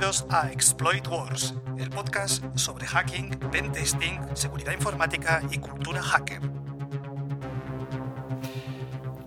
bienvenidos 0.00 0.26
a 0.30 0.50
Exploit 0.50 1.06
Wars, 1.08 1.54
el 1.76 1.90
podcast 1.90 2.42
sobre 2.54 2.86
hacking, 2.86 3.28
pentesting, 3.52 4.18
seguridad 4.32 4.72
informática 4.72 5.42
y 5.50 5.58
cultura 5.58 6.00
hacker. 6.00 6.40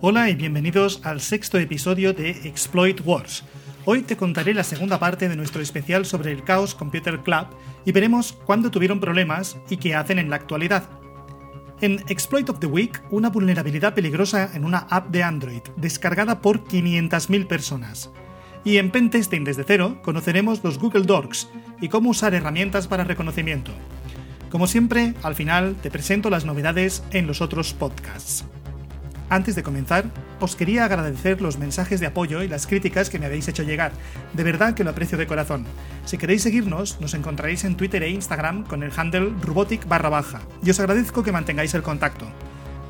Hola 0.00 0.30
y 0.30 0.34
bienvenidos 0.34 1.00
al 1.04 1.20
sexto 1.20 1.60
episodio 1.60 2.12
de 2.12 2.30
Exploit 2.30 3.00
Wars. 3.04 3.44
Hoy 3.84 4.02
te 4.02 4.16
contaré 4.16 4.52
la 4.52 4.64
segunda 4.64 4.98
parte 4.98 5.28
de 5.28 5.36
nuestro 5.36 5.62
especial 5.62 6.06
sobre 6.06 6.32
el 6.32 6.42
Chaos 6.42 6.74
Computer 6.74 7.20
Club 7.20 7.46
y 7.84 7.92
veremos 7.92 8.32
cuándo 8.32 8.72
tuvieron 8.72 8.98
problemas 8.98 9.56
y 9.70 9.76
qué 9.76 9.94
hacen 9.94 10.18
en 10.18 10.28
la 10.28 10.36
actualidad. 10.36 10.88
En 11.82 12.00
Exploit 12.08 12.50
of 12.50 12.58
the 12.58 12.66
Week, 12.66 13.00
una 13.12 13.30
vulnerabilidad 13.30 13.94
peligrosa 13.94 14.50
en 14.54 14.64
una 14.64 14.88
app 14.90 15.10
de 15.10 15.22
Android, 15.22 15.62
descargada 15.76 16.40
por 16.40 16.64
500.000 16.64 17.46
personas. 17.46 18.10
Y 18.64 18.78
en 18.78 18.90
Pentesting 18.90 19.44
desde 19.44 19.64
cero 19.64 20.00
conoceremos 20.02 20.64
los 20.64 20.78
Google 20.78 21.02
Docs 21.02 21.48
y 21.80 21.88
cómo 21.88 22.10
usar 22.10 22.34
herramientas 22.34 22.88
para 22.88 23.04
reconocimiento. 23.04 23.72
Como 24.50 24.66
siempre, 24.66 25.14
al 25.22 25.34
final 25.34 25.76
te 25.82 25.90
presento 25.90 26.30
las 26.30 26.44
novedades 26.44 27.02
en 27.10 27.26
los 27.26 27.40
otros 27.40 27.74
podcasts. 27.74 28.44
Antes 29.28 29.54
de 29.54 29.62
comenzar, 29.62 30.04
os 30.38 30.54
quería 30.54 30.84
agradecer 30.84 31.40
los 31.40 31.58
mensajes 31.58 31.98
de 31.98 32.06
apoyo 32.06 32.42
y 32.42 32.48
las 32.48 32.66
críticas 32.66 33.10
que 33.10 33.18
me 33.18 33.26
habéis 33.26 33.48
hecho 33.48 33.62
llegar. 33.62 33.92
De 34.32 34.44
verdad 34.44 34.74
que 34.74 34.84
lo 34.84 34.90
aprecio 34.90 35.18
de 35.18 35.26
corazón. 35.26 35.64
Si 36.04 36.18
queréis 36.18 36.42
seguirnos, 36.42 37.00
nos 37.00 37.14
encontraréis 37.14 37.64
en 37.64 37.76
Twitter 37.76 38.02
e 38.02 38.10
Instagram 38.10 38.64
con 38.64 38.82
el 38.82 38.92
handle 38.96 39.32
robotic. 39.40 39.86
Y 40.62 40.70
os 40.70 40.78
agradezco 40.78 41.22
que 41.22 41.32
mantengáis 41.32 41.74
el 41.74 41.82
contacto. 41.82 42.26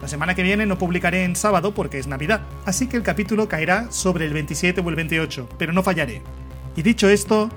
La 0.04 0.08
semana 0.08 0.34
que 0.34 0.42
viene 0.42 0.66
no 0.66 0.76
publicaré 0.76 1.24
en 1.24 1.34
sábado 1.34 1.72
porque 1.72 1.98
es 1.98 2.06
Navidad, 2.06 2.42
así 2.66 2.88
que 2.88 2.98
el 2.98 3.02
capítulo 3.02 3.48
caerá 3.48 3.90
sobre 3.90 4.26
el 4.26 4.34
27 4.34 4.82
o 4.82 4.90
el 4.90 4.96
28, 4.96 5.48
pero 5.58 5.72
no 5.72 5.82
fallaré. 5.82 6.20
Y 6.76 6.82
dicho 6.82 7.08
esto, 7.08 7.48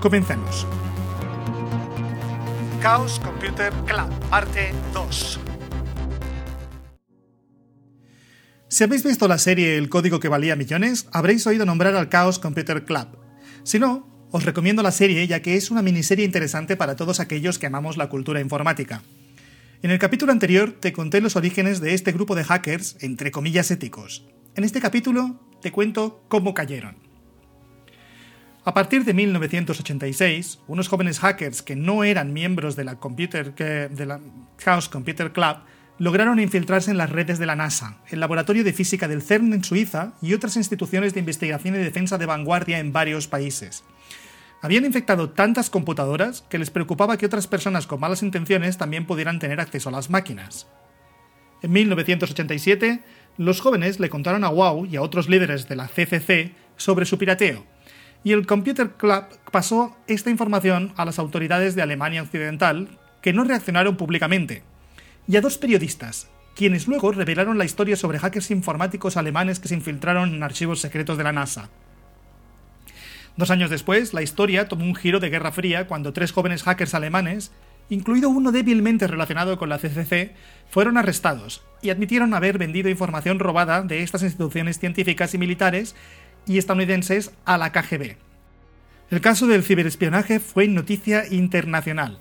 comencemos. 0.00 0.66
Chaos 2.80 3.20
Computer 3.20 3.70
Club, 3.84 4.08
parte 4.30 4.72
2. 4.94 5.40
Si 8.68 8.82
habéis 8.82 9.04
visto 9.04 9.28
la 9.28 9.36
serie 9.36 9.76
El 9.76 9.90
código 9.90 10.20
que 10.20 10.28
valía 10.28 10.56
millones, 10.56 11.06
habréis 11.12 11.46
oído 11.46 11.66
nombrar 11.66 11.94
al 11.96 12.08
Chaos 12.08 12.38
Computer 12.38 12.86
Club. 12.86 13.08
Si 13.62 13.78
no, 13.78 14.26
os 14.30 14.46
recomiendo 14.46 14.82
la 14.82 14.90
serie 14.90 15.26
ya 15.26 15.42
que 15.42 15.56
es 15.56 15.70
una 15.70 15.82
miniserie 15.82 16.24
interesante 16.24 16.78
para 16.78 16.96
todos 16.96 17.20
aquellos 17.20 17.58
que 17.58 17.66
amamos 17.66 17.98
la 17.98 18.08
cultura 18.08 18.40
informática. 18.40 19.02
En 19.82 19.90
el 19.90 19.98
capítulo 19.98 20.30
anterior 20.30 20.72
te 20.78 20.92
conté 20.92 21.22
los 21.22 21.36
orígenes 21.36 21.80
de 21.80 21.94
este 21.94 22.12
grupo 22.12 22.34
de 22.34 22.44
hackers, 22.44 22.98
entre 23.00 23.30
comillas 23.30 23.70
éticos. 23.70 24.26
En 24.54 24.64
este 24.64 24.78
capítulo 24.78 25.40
te 25.62 25.72
cuento 25.72 26.22
cómo 26.28 26.52
cayeron. 26.52 26.96
A 28.62 28.74
partir 28.74 29.06
de 29.06 29.14
1986, 29.14 30.58
unos 30.68 30.88
jóvenes 30.88 31.18
hackers 31.18 31.62
que 31.62 31.76
no 31.76 32.04
eran 32.04 32.34
miembros 32.34 32.76
de 32.76 32.84
la, 32.84 32.98
Chaos 34.58 34.90
Computer 34.90 35.32
Club 35.32 35.56
lograron 35.96 36.40
infiltrarse 36.40 36.90
en 36.90 36.98
las 36.98 37.08
redes 37.08 37.38
de 37.38 37.46
la 37.46 37.56
NASA, 37.56 38.02
el 38.10 38.20
laboratorio 38.20 38.64
de 38.64 38.74
física 38.74 39.08
del 39.08 39.22
CERN 39.22 39.54
en 39.54 39.64
Suiza 39.64 40.12
y 40.20 40.34
otras 40.34 40.56
instituciones 40.56 41.14
de 41.14 41.20
investigación 41.20 41.74
y 41.74 41.78
defensa 41.78 42.18
de 42.18 42.26
vanguardia 42.26 42.80
en 42.80 42.92
varios 42.92 43.28
países. 43.28 43.82
Habían 44.62 44.84
infectado 44.84 45.30
tantas 45.30 45.70
computadoras 45.70 46.44
que 46.48 46.58
les 46.58 46.70
preocupaba 46.70 47.16
que 47.16 47.26
otras 47.26 47.46
personas 47.46 47.86
con 47.86 48.00
malas 48.00 48.22
intenciones 48.22 48.76
también 48.76 49.06
pudieran 49.06 49.38
tener 49.38 49.60
acceso 49.60 49.88
a 49.88 49.92
las 49.92 50.10
máquinas. 50.10 50.66
En 51.62 51.72
1987, 51.72 53.02
los 53.38 53.60
jóvenes 53.60 54.00
le 54.00 54.10
contaron 54.10 54.44
a 54.44 54.48
Wow 54.48 54.86
y 54.86 54.96
a 54.96 55.02
otros 55.02 55.28
líderes 55.28 55.68
de 55.68 55.76
la 55.76 55.88
CCC 55.88 56.52
sobre 56.76 57.06
su 57.06 57.16
pirateo, 57.16 57.64
y 58.22 58.32
el 58.32 58.46
Computer 58.46 58.90
Club 58.90 59.24
pasó 59.50 59.96
esta 60.06 60.30
información 60.30 60.92
a 60.96 61.04
las 61.04 61.18
autoridades 61.18 61.74
de 61.74 61.82
Alemania 61.82 62.22
Occidental, 62.22 62.98
que 63.22 63.32
no 63.32 63.44
reaccionaron 63.44 63.96
públicamente, 63.96 64.62
y 65.26 65.36
a 65.36 65.40
dos 65.40 65.58
periodistas, 65.58 66.28
quienes 66.54 66.86
luego 66.86 67.12
revelaron 67.12 67.56
la 67.56 67.64
historia 67.64 67.96
sobre 67.96 68.18
hackers 68.18 68.50
informáticos 68.50 69.16
alemanes 69.16 69.60
que 69.60 69.68
se 69.68 69.74
infiltraron 69.74 70.34
en 70.34 70.42
archivos 70.42 70.80
secretos 70.80 71.16
de 71.16 71.24
la 71.24 71.32
NASA. 71.32 71.70
Dos 73.36 73.50
años 73.50 73.70
después, 73.70 74.12
la 74.12 74.22
historia 74.22 74.68
tomó 74.68 74.84
un 74.84 74.94
giro 74.94 75.20
de 75.20 75.30
guerra 75.30 75.52
fría 75.52 75.86
cuando 75.86 76.12
tres 76.12 76.32
jóvenes 76.32 76.62
hackers 76.62 76.94
alemanes, 76.94 77.52
incluido 77.88 78.28
uno 78.28 78.52
débilmente 78.52 79.06
relacionado 79.06 79.58
con 79.58 79.68
la 79.68 79.78
CCC, 79.78 80.34
fueron 80.68 80.96
arrestados 80.96 81.62
y 81.82 81.90
admitieron 81.90 82.34
haber 82.34 82.58
vendido 82.58 82.88
información 82.88 83.38
robada 83.38 83.82
de 83.82 84.02
estas 84.02 84.22
instituciones 84.22 84.78
científicas 84.78 85.34
y 85.34 85.38
militares 85.38 85.94
y 86.46 86.58
estadounidenses 86.58 87.32
a 87.44 87.58
la 87.58 87.72
KGB. 87.72 88.16
El 89.10 89.20
caso 89.20 89.46
del 89.46 89.64
ciberespionaje 89.64 90.38
fue 90.38 90.68
noticia 90.68 91.24
internacional. 91.30 92.18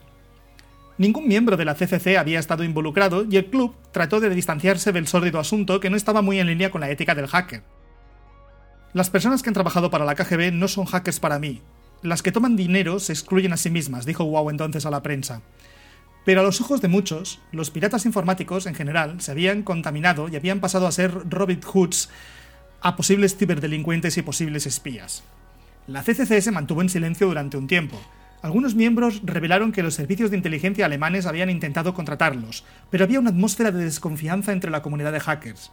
Ningún 0.97 1.27
miembro 1.27 1.55
de 1.55 1.65
la 1.65 1.75
CCC 1.75 2.17
había 2.17 2.39
estado 2.39 2.63
involucrado 2.63 3.25
y 3.29 3.37
el 3.37 3.45
club 3.45 3.75
trató 3.91 4.19
de 4.19 4.29
distanciarse 4.29 4.91
del 4.91 5.07
sórdido 5.07 5.39
asunto 5.39 5.79
que 5.79 5.89
no 5.89 5.95
estaba 5.95 6.21
muy 6.21 6.39
en 6.39 6.47
línea 6.47 6.71
con 6.71 6.81
la 6.81 6.89
ética 6.89 7.15
del 7.15 7.27
hacker. 7.27 7.63
Las 8.91 9.11
personas 9.11 9.43
que 9.43 9.49
han 9.51 9.53
trabajado 9.53 9.91
para 9.91 10.03
la 10.03 10.15
KGB 10.15 10.51
no 10.51 10.67
son 10.67 10.85
hackers 10.85 11.19
para 11.19 11.37
mí. 11.37 11.61
Las 12.01 12.23
que 12.23 12.31
toman 12.31 12.55
dinero 12.55 12.99
se 12.99 13.13
excluyen 13.13 13.53
a 13.53 13.57
sí 13.57 13.69
mismas, 13.69 14.05
dijo 14.05 14.25
Wow 14.25 14.49
entonces 14.49 14.87
a 14.87 14.89
la 14.89 15.03
prensa. 15.03 15.43
Pero 16.25 16.41
a 16.41 16.43
los 16.43 16.59
ojos 16.59 16.81
de 16.81 16.87
muchos, 16.87 17.39
los 17.51 17.69
piratas 17.69 18.07
informáticos 18.07 18.65
en 18.65 18.73
general 18.73 19.21
se 19.21 19.29
habían 19.29 19.61
contaminado 19.61 20.27
y 20.27 20.35
habían 20.35 20.59
pasado 20.59 20.87
a 20.87 20.91
ser 20.91 21.11
Robin 21.29 21.61
Hoods 21.61 22.09
a 22.81 22.95
posibles 22.95 23.37
ciberdelincuentes 23.37 24.17
y 24.17 24.23
posibles 24.23 24.65
espías. 24.65 25.23
La 25.85 26.01
CCC 26.01 26.41
se 26.41 26.51
mantuvo 26.51 26.81
en 26.81 26.89
silencio 26.89 27.27
durante 27.27 27.57
un 27.57 27.67
tiempo. 27.67 28.01
Algunos 28.41 28.73
miembros 28.73 29.21
revelaron 29.23 29.71
que 29.71 29.83
los 29.83 29.93
servicios 29.93 30.31
de 30.31 30.37
inteligencia 30.37 30.85
alemanes 30.85 31.27
habían 31.27 31.51
intentado 31.51 31.93
contratarlos, 31.93 32.63
pero 32.89 33.03
había 33.03 33.19
una 33.19 33.29
atmósfera 33.29 33.71
de 33.71 33.83
desconfianza 33.83 34.51
entre 34.51 34.71
la 34.71 34.81
comunidad 34.81 35.11
de 35.11 35.19
hackers. 35.19 35.71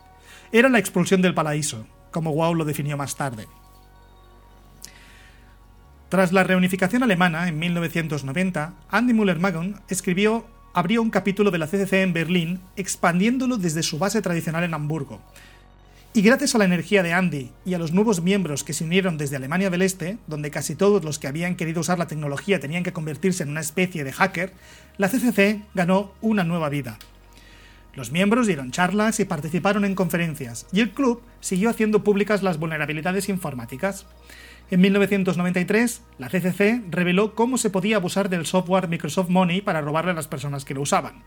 Era 0.53 0.69
la 0.69 0.79
expulsión 0.79 1.23
del 1.23 1.35
paraíso, 1.35 1.87
como 2.11 2.33
Wow 2.33 2.55
lo 2.55 2.65
definió 2.65 2.97
más 2.97 3.17
tarde. 3.17 3.47
Tras 6.09 6.33
la 6.33 6.45
reunificación 6.45 7.03
alemana 7.03 7.49
en 7.49 7.59
1990, 7.59 8.75
Andy 8.91 9.13
Müller-Magon 9.13 9.81
escribió 9.89 10.47
abrió 10.77 11.01
un 11.01 11.09
capítulo 11.09 11.51
de 11.51 11.57
la 11.57 11.67
CCC 11.67 12.03
en 12.03 12.13
Berlín, 12.13 12.61
expandiéndolo 12.77 13.57
desde 13.57 13.83
su 13.83 13.99
base 13.99 14.21
tradicional 14.21 14.63
en 14.63 14.75
Hamburgo. 14.75 15.23
Y 16.13 16.21
gracias 16.21 16.55
a 16.55 16.59
la 16.59 16.67
energía 16.67 17.03
de 17.03 17.15
Andy 17.15 17.51
y 17.65 17.73
a 17.73 17.79
los 17.79 17.93
nuevos 17.93 18.23
miembros 18.23 18.63
que 18.63 18.75
se 18.75 18.85
unieron 18.85 19.17
desde 19.17 19.37
Alemania 19.37 19.71
del 19.71 19.81
Este, 19.81 20.19
donde 20.27 20.51
casi 20.51 20.75
todos 20.75 21.03
los 21.03 21.19
que 21.19 21.29
habían 21.29 21.57
querido 21.57 21.81
usar 21.81 21.99
la 21.99 22.07
tecnología 22.07 22.61
tenían 22.61 22.85
que 22.85 22.93
convertirse 22.93 23.43
en 23.43 23.49
una 23.49 23.61
especie 23.61 24.05
de 24.05 24.13
hacker, 24.13 24.53
la 24.99 25.09
CCC 25.09 25.63
ganó 25.75 26.13
una 26.21 26.45
nueva 26.45 26.69
vida. 26.69 26.99
Los 27.97 28.13
miembros 28.13 28.47
dieron 28.47 28.73
charlas 28.73 29.21
y 29.21 29.25
participaron 29.25 29.87
en 29.87 29.95
conferencias, 29.95 30.67
y 30.71 30.81
el 30.81 30.91
club 30.91 31.23
siguió 31.41 31.71
haciendo 31.71 32.05
públicas 32.05 32.43
las 32.43 32.59
vulnerabilidades 32.59 33.31
informáticas. 33.31 34.07
En 34.71 34.83
1993, 34.83 36.03
la 36.19 36.29
CCC 36.29 36.83
reveló 36.91 37.35
cómo 37.35 37.57
se 37.57 37.71
podía 37.71 37.97
abusar 37.97 38.29
del 38.29 38.45
software 38.45 38.89
Microsoft 38.89 39.31
Money 39.31 39.63
para 39.63 39.81
robarle 39.81 40.11
a 40.11 40.15
las 40.15 40.29
personas 40.29 40.67
que 40.67 40.75
lo 40.75 40.83
usaban. 40.83 41.23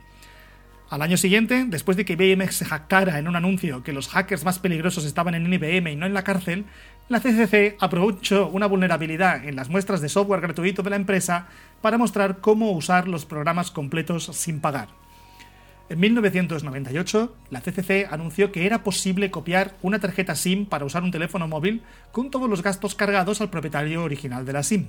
Al 0.92 1.02
año 1.02 1.18
siguiente, 1.18 1.66
después 1.68 1.98
de 1.98 2.06
que 2.06 2.14
IBM 2.14 2.48
se 2.52 2.66
jactara 2.66 3.18
en 3.18 3.28
un 3.28 3.36
anuncio 3.36 3.82
que 3.82 3.94
los 3.94 4.08
hackers 4.08 4.46
más 4.46 4.60
peligrosos 4.60 5.06
estaban 5.06 5.34
en 5.34 5.52
IBM 5.52 5.92
y 5.92 5.96
no 5.96 6.06
en 6.06 6.14
la 6.14 6.24
cárcel, 6.24 6.66
la 7.08 7.20
CCC 7.20 7.78
aprovechó 7.80 8.48
una 8.48 8.68
vulnerabilidad 8.68 9.44
en 9.44 9.56
las 9.56 9.70
muestras 9.70 10.02
de 10.02 10.10
software 10.10 10.42
gratuito 10.42 10.84
de 10.84 10.92
la 10.92 10.98
empresa 10.98 11.48
para 11.82 11.98
mostrar 11.98 12.42
cómo 12.42 12.72
usar 12.74 13.08
los 13.08 13.26
programas 13.26 13.72
completos 13.72 14.30
sin 14.34 14.62
pagar. 14.62 14.90
En 15.90 16.00
1998, 16.00 17.36
la 17.50 17.62
CCC 17.62 18.08
anunció 18.12 18.52
que 18.52 18.68
era 18.68 18.84
posible 18.84 19.32
copiar 19.32 19.76
una 19.82 19.98
tarjeta 19.98 20.36
SIM 20.36 20.68
para 20.68 20.86
usar 20.86 21.02
un 21.02 21.10
teléfono 21.10 21.48
móvil 21.48 21.82
con 22.12 22.30
todos 22.30 22.48
los 22.48 22.62
gastos 22.62 22.94
cargados 22.94 23.42
al 23.42 23.50
propietario 23.50 24.04
original 24.04 24.46
de 24.46 24.54
la 24.54 24.62
SIM. 24.62 24.86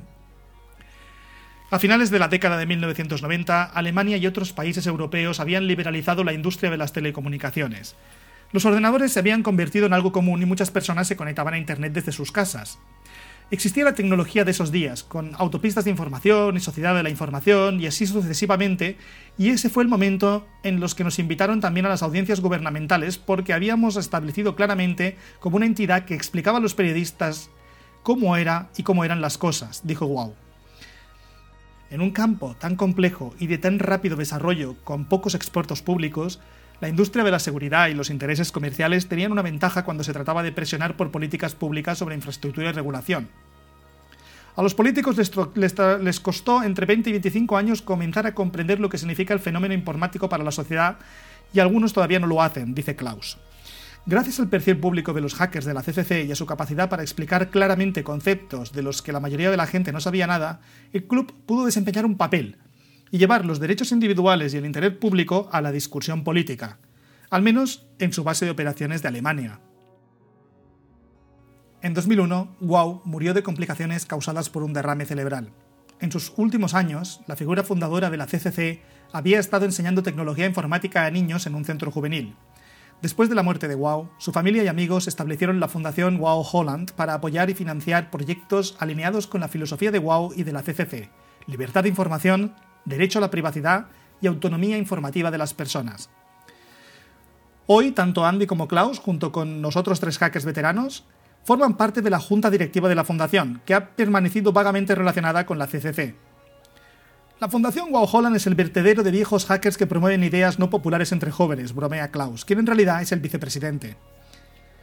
A 1.71 1.78
finales 1.78 2.10
de 2.10 2.19
la 2.19 2.28
década 2.28 2.59
de 2.59 2.66
1990, 2.66 3.65
Alemania 3.65 4.19
y 4.19 4.27
otros 4.27 4.53
países 4.53 4.86
europeos 4.86 5.41
habían 5.41 5.66
liberalizado 5.66 6.22
la 6.22 6.34
industria 6.34 6.71
de 6.71 6.77
las 6.77 6.92
telecomunicaciones. 6.92 7.97
Los 8.53 8.66
ordenadores 8.66 9.13
se 9.13 9.21
habían 9.21 9.42
convertido 9.42 9.86
en 9.86 9.95
algo 9.95 10.13
común 10.13 10.42
y 10.42 10.47
muchas 10.47 10.71
personas 10.71 11.07
se 11.07 11.16
conectaban 11.16 11.54
a 11.54 11.59
Internet 11.59 11.92
desde 11.95 12.13
sus 12.13 12.30
casas. 12.30 12.78
Existía 13.52 13.82
la 13.82 13.94
tecnología 13.94 14.44
de 14.44 14.52
esos 14.52 14.70
días, 14.70 15.02
con 15.02 15.32
autopistas 15.36 15.84
de 15.84 15.91
información 15.91 16.56
y 16.56 16.60
sociedad 16.60 16.94
de 16.94 17.02
la 17.02 17.10
información 17.10 17.80
y 17.80 17.86
así 17.86 18.06
sucesivamente, 18.06 18.97
y 19.36 19.48
ese 19.48 19.68
fue 19.68 19.82
el 19.82 19.88
momento 19.88 20.47
en 20.62 20.78
los 20.78 20.94
que 20.94 21.02
nos 21.02 21.18
invitaron 21.18 21.60
también 21.60 21.84
a 21.86 21.88
las 21.88 22.04
audiencias 22.04 22.41
gubernamentales 22.41 23.18
porque 23.18 23.52
habíamos 23.52 23.97
establecido 23.97 24.54
claramente 24.54 25.16
como 25.41 25.56
una 25.56 25.66
entidad 25.66 26.04
que 26.04 26.14
explicaba 26.14 26.58
a 26.58 26.60
los 26.60 26.74
periodistas 26.74 27.50
cómo 28.04 28.36
era 28.36 28.70
y 28.76 28.84
cómo 28.84 29.04
eran 29.04 29.20
las 29.20 29.36
cosas, 29.36 29.80
dijo 29.82 30.06
Wow. 30.06 30.34
En 31.91 32.02
un 32.02 32.12
campo 32.12 32.54
tan 32.56 32.76
complejo 32.76 33.34
y 33.41 33.48
de 33.48 33.58
tan 33.58 33.80
rápido 33.80 34.14
desarrollo 34.14 34.76
con 34.84 35.06
pocos 35.06 35.34
expertos 35.34 35.82
públicos, 35.82 36.38
la 36.80 36.88
industria 36.88 37.24
de 37.24 37.30
la 37.30 37.38
seguridad 37.38 37.88
y 37.88 37.94
los 37.94 38.10
intereses 38.10 38.53
comerciales 38.53 39.06
tenían 39.06 39.32
una 39.32 39.42
ventaja 39.42 39.84
cuando 39.84 40.03
se 40.03 40.12
trataba 40.12 40.42
de 40.42 40.53
presionar 40.53 40.97
por 40.97 41.10
políticas 41.10 41.54
públicas 41.54 41.98
sobre 41.98 42.15
infraestructura 42.15 42.71
y 42.71 42.72
regulación. 42.72 43.28
A 44.56 44.62
los 44.62 44.74
políticos 44.74 45.16
les, 45.54 46.21
costó 46.21 46.62
entre 46.62 46.86
20 46.86 47.10
y 47.10 47.12
25 47.12 47.56
años 47.56 47.82
comenzar 47.82 48.27
a 48.27 48.34
comprender 48.34 48.80
lo 48.80 48.88
que 48.88 48.98
significa 48.98 49.32
el 49.32 49.41
fenómeno 49.41 49.74
informático 49.74 50.28
para 50.28 50.44
la 50.44 50.50
sociedad 50.50 50.98
y 51.53 51.60
algunos 51.60 51.92
todavía 51.92 52.18
no 52.18 52.27
lo 52.27 52.42
hacen, 52.42 52.74
dice 52.74 52.97
Klaus. 52.97 53.38
Gracias 54.06 54.41
al 54.41 54.48
perfil 54.48 54.78
público 54.78 55.12
de 55.12 55.21
los 55.21 55.34
hackers 55.34 55.66
de 55.66 55.74
la 55.74 55.83
CCC 55.83 56.24
y 56.26 56.33
a 56.33 56.36
su 56.36 56.47
capacidad 56.47 56.88
para 56.88 57.03
explicar 57.03 57.50
claramente 57.50 58.03
conceptos 58.03 58.72
de 58.72 58.83
los 58.83 59.03
que 59.03 59.12
la 59.12 59.21
mayoría 59.21 59.50
de 59.50 59.56
la 59.59 59.66
gente 59.66 59.92
no 59.92 60.00
sabía 60.00 60.26
nada, 60.26 60.60
el 60.92 61.04
club 61.04 61.33
pudo 61.47 61.66
desempeñar 61.66 62.06
un 62.06 62.16
papel 62.16 62.56
y 63.10 63.18
llevar 63.18 63.45
los 63.45 63.60
derechos 63.60 63.92
individuales 63.92 64.54
y 64.54 64.57
el 64.57 64.66
interés 64.66 64.92
público 64.92 65.48
a 65.53 65.60
la 65.60 65.72
discusión 65.72 66.24
política, 66.24 66.78
al 67.30 67.42
menos 67.42 67.89
en 67.98 68.12
su 68.12 68.24
base 68.24 68.45
de 68.45 68.51
operaciones 68.51 69.03
de 69.03 69.09
Alemania. 69.09 69.60
En 71.83 71.95
2001, 71.95 72.57
Wow 72.60 73.03
murió 73.04 73.33
de 73.33 73.42
complicaciones 73.42 74.04
causadas 74.04 74.51
por 74.51 74.62
un 74.62 74.72
derrame 74.72 75.07
cerebral. 75.07 75.51
En 75.98 76.12
sus 76.12 76.33
últimos 76.36 76.74
años, 76.74 77.21
la 77.27 77.36
figura 77.36 77.62
fundadora 77.62 78.10
de 78.10 78.16
la 78.16 78.27
CCC 78.27 78.83
había 79.12 79.39
estado 79.39 79.65
enseñando 79.65 80.03
tecnología 80.03 80.47
informática 80.47 81.07
a 81.07 81.10
niños 81.10 81.47
en 81.47 81.54
un 81.54 81.65
centro 81.65 81.91
juvenil. 81.91 82.36
Después 83.03 83.30
de 83.30 83.34
la 83.34 83.42
muerte 83.42 83.66
de 83.66 83.74
Wow, 83.74 84.10
su 84.18 84.30
familia 84.30 84.62
y 84.62 84.68
amigos 84.68 85.09
establecieron 85.09 85.59
la 85.59 85.68
Fundación 85.68 86.18
Wow 86.18 86.45
Holland 86.53 86.92
para 86.92 87.15
apoyar 87.15 87.48
y 87.48 87.54
financiar 87.54 88.10
proyectos 88.10 88.77
alineados 88.78 89.27
con 89.27 89.41
la 89.41 89.48
filosofía 89.48 89.91
de 89.91 89.98
Wow 89.98 90.34
y 90.36 90.42
de 90.42 90.53
la 90.53 90.62
CCC, 90.62 91.09
libertad 91.47 91.83
de 91.83 91.89
información, 91.89 92.54
derecho 92.84 93.18
a 93.18 93.22
la 93.22 93.30
privacidad 93.30 93.86
y 94.21 94.27
autonomía 94.27 94.77
informativa 94.77 95.30
de 95.30 95.38
las 95.38 95.54
personas. 95.54 96.10
Hoy, 97.66 97.92
tanto 97.92 98.24
Andy 98.24 98.47
como 98.47 98.68
Klaus, 98.68 98.98
junto 98.98 99.30
con 99.30 99.62
nosotros 99.62 100.00
tres 100.00 100.18
hackers 100.18 100.44
veteranos, 100.44 101.04
forman 101.44 101.77
parte 101.77 102.03
de 102.03 102.10
la 102.10 102.18
junta 102.18 102.50
directiva 102.50 102.88
de 102.88 102.94
la 102.94 103.04
Fundación, 103.04 103.62
que 103.65 103.74
ha 103.74 103.91
permanecido 103.91 104.53
vagamente 104.53 104.94
relacionada 104.94 105.47
con 105.47 105.59
la 105.59 105.66
CCC. 105.66 106.16
La 107.41 107.48
Fundación 107.48 107.91
Wow 107.91 108.09
Holland 108.12 108.36
es 108.36 108.47
el 108.47 108.54
vertedero 108.54 109.03
de 109.03 109.10
viejos 109.10 109.47
hackers 109.47 109.78
que 109.78 109.86
promueven 109.86 110.24
ideas 110.24 110.59
no 110.59 110.68
populares 110.68 111.12
entre 111.12 111.30
jóvenes, 111.30 111.74
bromea 111.74 112.10
Klaus, 112.10 112.44
quien 112.44 112.59
en 112.59 112.66
realidad 112.66 113.00
es 113.00 113.12
el 113.12 113.21
vicepresidente. 113.21 113.97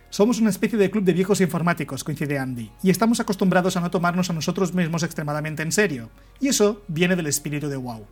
Somos 0.09 0.39
una 0.39 0.50
especie 0.50 0.80
de 0.80 0.89
club 0.89 1.04
de 1.04 1.13
viejos 1.13 1.42
informáticos, 1.42 2.04
coincide 2.04 2.39
Andy, 2.39 2.71
y 2.81 2.89
estamos 2.89 3.19
acostumbrados 3.19 3.75
a 3.75 3.81
no 3.81 3.92
tomarnos 3.92 4.30
a 4.30 4.33
nosotros 4.33 4.74
mismos 4.74 5.04
extremadamente 5.04 5.63
en 5.63 5.71
serio, 5.74 6.09
y 6.39 6.48
eso 6.48 6.81
viene 6.88 7.18
del 7.18 7.27
espíritu 7.27 7.68
de 7.68 7.75
WoW. 7.75 8.06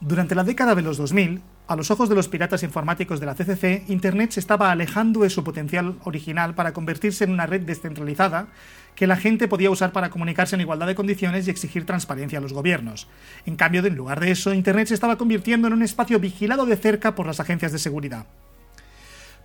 Durante 0.00 0.34
la 0.34 0.44
década 0.44 0.74
de 0.74 0.82
los 0.82 0.98
2000, 0.98 1.40
a 1.66 1.76
los 1.76 1.90
ojos 1.90 2.10
de 2.10 2.14
los 2.14 2.28
piratas 2.28 2.62
informáticos 2.62 3.20
de 3.20 3.26
la 3.26 3.34
CCC, 3.34 3.84
Internet 3.88 4.32
se 4.32 4.40
estaba 4.40 4.70
alejando 4.70 5.20
de 5.20 5.30
su 5.30 5.42
potencial 5.42 5.96
original 6.04 6.54
para 6.54 6.74
convertirse 6.74 7.24
en 7.24 7.30
una 7.30 7.46
red 7.46 7.62
descentralizada 7.62 8.48
que 8.94 9.06
la 9.06 9.16
gente 9.16 9.48
podía 9.48 9.70
usar 9.70 9.92
para 9.92 10.10
comunicarse 10.10 10.56
en 10.56 10.60
igualdad 10.60 10.88
de 10.88 10.94
condiciones 10.94 11.46
y 11.46 11.50
exigir 11.50 11.86
transparencia 11.86 12.38
a 12.38 12.42
los 12.42 12.52
gobiernos. 12.52 13.08
En 13.46 13.56
cambio, 13.56 13.84
en 13.84 13.96
lugar 13.96 14.20
de 14.20 14.30
eso, 14.30 14.52
Internet 14.52 14.88
se 14.88 14.94
estaba 14.94 15.16
convirtiendo 15.16 15.68
en 15.68 15.72
un 15.72 15.82
espacio 15.82 16.20
vigilado 16.20 16.66
de 16.66 16.76
cerca 16.76 17.14
por 17.14 17.26
las 17.26 17.40
agencias 17.40 17.72
de 17.72 17.78
seguridad. 17.78 18.26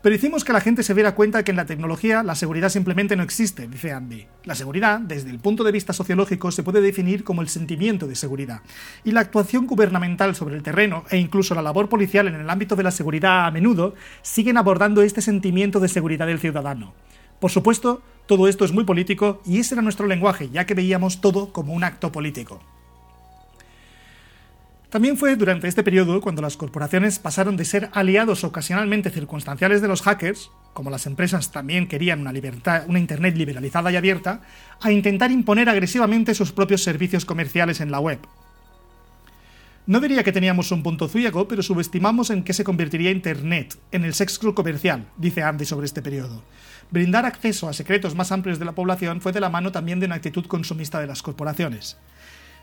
Pero 0.02 0.16
hicimos 0.16 0.46
que 0.46 0.54
la 0.54 0.62
gente 0.62 0.84
se 0.84 0.94
diera 0.94 1.14
cuenta 1.14 1.44
que 1.44 1.52
en 1.52 1.58
la 1.58 1.66
tecnología 1.66 2.24
la 2.24 2.36
seguridad 2.36 2.70
simplemente 2.70 3.18
no 3.18 3.24
existe, 3.24 3.68
dice 3.68 3.92
Andy. 3.92 4.28
La 4.46 4.56
seguridad, 4.56 5.02
desde 5.02 5.30
el 5.30 5.40
punto 5.40 5.66
de 5.66 5.74
vista 5.74 5.92
sociológico, 5.92 6.52
se 6.52 6.64
puede 6.64 6.80
definir 6.80 7.26
como 7.26 7.42
el 7.42 7.50
sentimiento 7.50 8.08
de 8.08 8.16
seguridad. 8.16 8.62
Y 9.04 9.12
la 9.12 9.20
actuación 9.20 9.68
gubernamental 9.68 10.36
sobre 10.36 10.56
el 10.56 10.64
terreno 10.64 11.04
e 11.10 11.18
incluso 11.18 11.54
la 11.54 11.62
labor 11.62 11.90
policial 11.90 12.30
en 12.30 12.36
el 12.36 12.50
ámbito 12.50 12.78
de 12.78 12.84
la 12.84 12.92
seguridad 12.92 13.46
a 13.46 13.52
menudo 13.52 13.94
siguen 14.22 14.56
abordando 14.56 15.02
este 15.02 15.22
sentimiento 15.22 15.82
de 15.82 15.90
seguridad 15.90 16.28
del 16.28 16.40
ciudadano. 16.40 16.94
Por 17.42 17.52
supuesto, 17.52 18.02
todo 18.26 18.48
esto 18.48 18.64
es 18.64 18.72
muy 18.72 18.86
político 18.86 19.42
y 19.46 19.60
ese 19.60 19.76
era 19.76 19.82
nuestro 19.82 20.08
lenguaje, 20.08 20.50
ya 20.50 20.66
que 20.66 20.76
veíamos 20.76 21.20
todo 21.20 21.52
como 21.52 21.74
un 21.74 21.84
acto 21.84 22.10
político. 22.10 22.62
También 24.90 25.18
fue 25.18 25.36
durante 25.36 25.68
este 25.68 25.84
periodo 25.84 26.20
cuando 26.20 26.42
las 26.42 26.58
corporaciones 26.58 27.20
pasaron 27.20 27.56
de 27.58 27.66
ser 27.66 27.90
aliados 27.94 28.44
ocasionalmente 28.44 29.12
circunstanciales 29.12 29.84
de 29.84 29.88
los 29.88 30.02
hackers, 30.02 30.50
como 30.74 30.90
las 30.90 31.06
empresas 31.06 31.52
también 31.52 31.88
querían 31.88 32.22
una, 32.22 32.34
libertad, 32.34 32.86
una 32.88 32.98
Internet 32.98 33.38
liberalizada 33.38 33.92
y 33.92 33.98
abierta, 33.98 34.42
a 34.82 34.92
intentar 34.92 35.30
imponer 35.30 35.70
agresivamente 35.70 36.34
sus 36.34 36.52
propios 36.52 36.82
servicios 36.82 37.24
comerciales 37.24 37.82
en 37.82 37.92
la 37.92 38.00
web. 38.00 38.18
No 39.86 40.00
diría 40.00 40.24
que 40.24 40.32
teníamos 40.32 40.72
un 40.72 40.82
punto 40.82 41.08
ciego, 41.08 41.48
pero 41.48 41.62
subestimamos 41.62 42.32
en 42.32 42.44
qué 42.44 42.54
se 42.54 42.64
convertiría 42.64 43.12
Internet 43.12 43.78
en 43.92 44.06
el 44.06 44.16
sexo 44.16 44.56
comercial, 44.56 45.06
dice 45.18 45.44
Andy 45.44 45.66
sobre 45.66 45.86
este 45.86 46.02
periodo. 46.02 46.42
Brindar 46.90 47.28
acceso 47.28 47.70
a 47.70 47.74
secretos 47.74 48.16
más 48.16 48.32
amplios 48.32 48.58
de 48.58 48.66
la 48.66 48.74
población 48.74 49.22
fue 49.22 49.34
de 49.34 49.40
la 49.40 49.50
mano 49.50 49.72
también 49.72 50.00
de 50.00 50.08
una 50.08 50.16
actitud 50.16 50.48
consumista 50.48 51.00
de 51.00 51.08
las 51.08 51.22
corporaciones. 51.22 51.98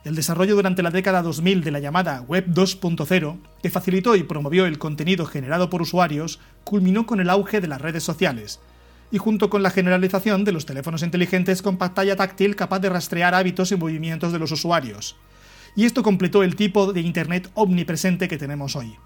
El 0.06 0.14
desarrollo 0.14 0.54
durante 0.54 0.84
la 0.84 0.92
década 0.92 1.20
2000 1.20 1.64
de 1.64 1.72
la 1.72 1.80
llamada 1.80 2.20
Web 2.20 2.46
2.0, 2.54 3.38
que 3.60 3.70
facilitó 3.70 4.14
y 4.14 4.22
promovió 4.22 4.64
el 4.64 4.78
contenido 4.78 5.26
generado 5.26 5.68
por 5.68 5.82
usuarios, 5.82 6.38
culminó 6.62 7.06
con 7.06 7.18
el 7.18 7.28
auge 7.28 7.60
de 7.60 7.66
las 7.66 7.80
redes 7.80 8.04
sociales, 8.04 8.60
y 9.10 9.18
junto 9.18 9.50
con 9.50 9.64
la 9.64 9.70
generalización 9.70 10.44
de 10.44 10.52
los 10.52 10.64
teléfonos 10.64 11.02
inteligentes 11.02 11.60
con 11.60 11.76
pantalla 11.76 12.14
táctil 12.14 12.54
capaz 12.54 12.78
de 12.78 12.88
rastrear 12.88 13.34
hábitos 13.34 13.72
y 13.72 13.76
movimientos 13.76 14.32
de 14.32 14.38
los 14.38 14.52
usuarios. 14.52 15.16
Y 15.74 15.86
esto 15.86 16.04
completó 16.04 16.44
el 16.44 16.54
tipo 16.54 16.92
de 16.92 17.00
Internet 17.00 17.50
omnipresente 17.54 18.28
que 18.28 18.38
tenemos 18.38 18.76
hoy. 18.76 18.96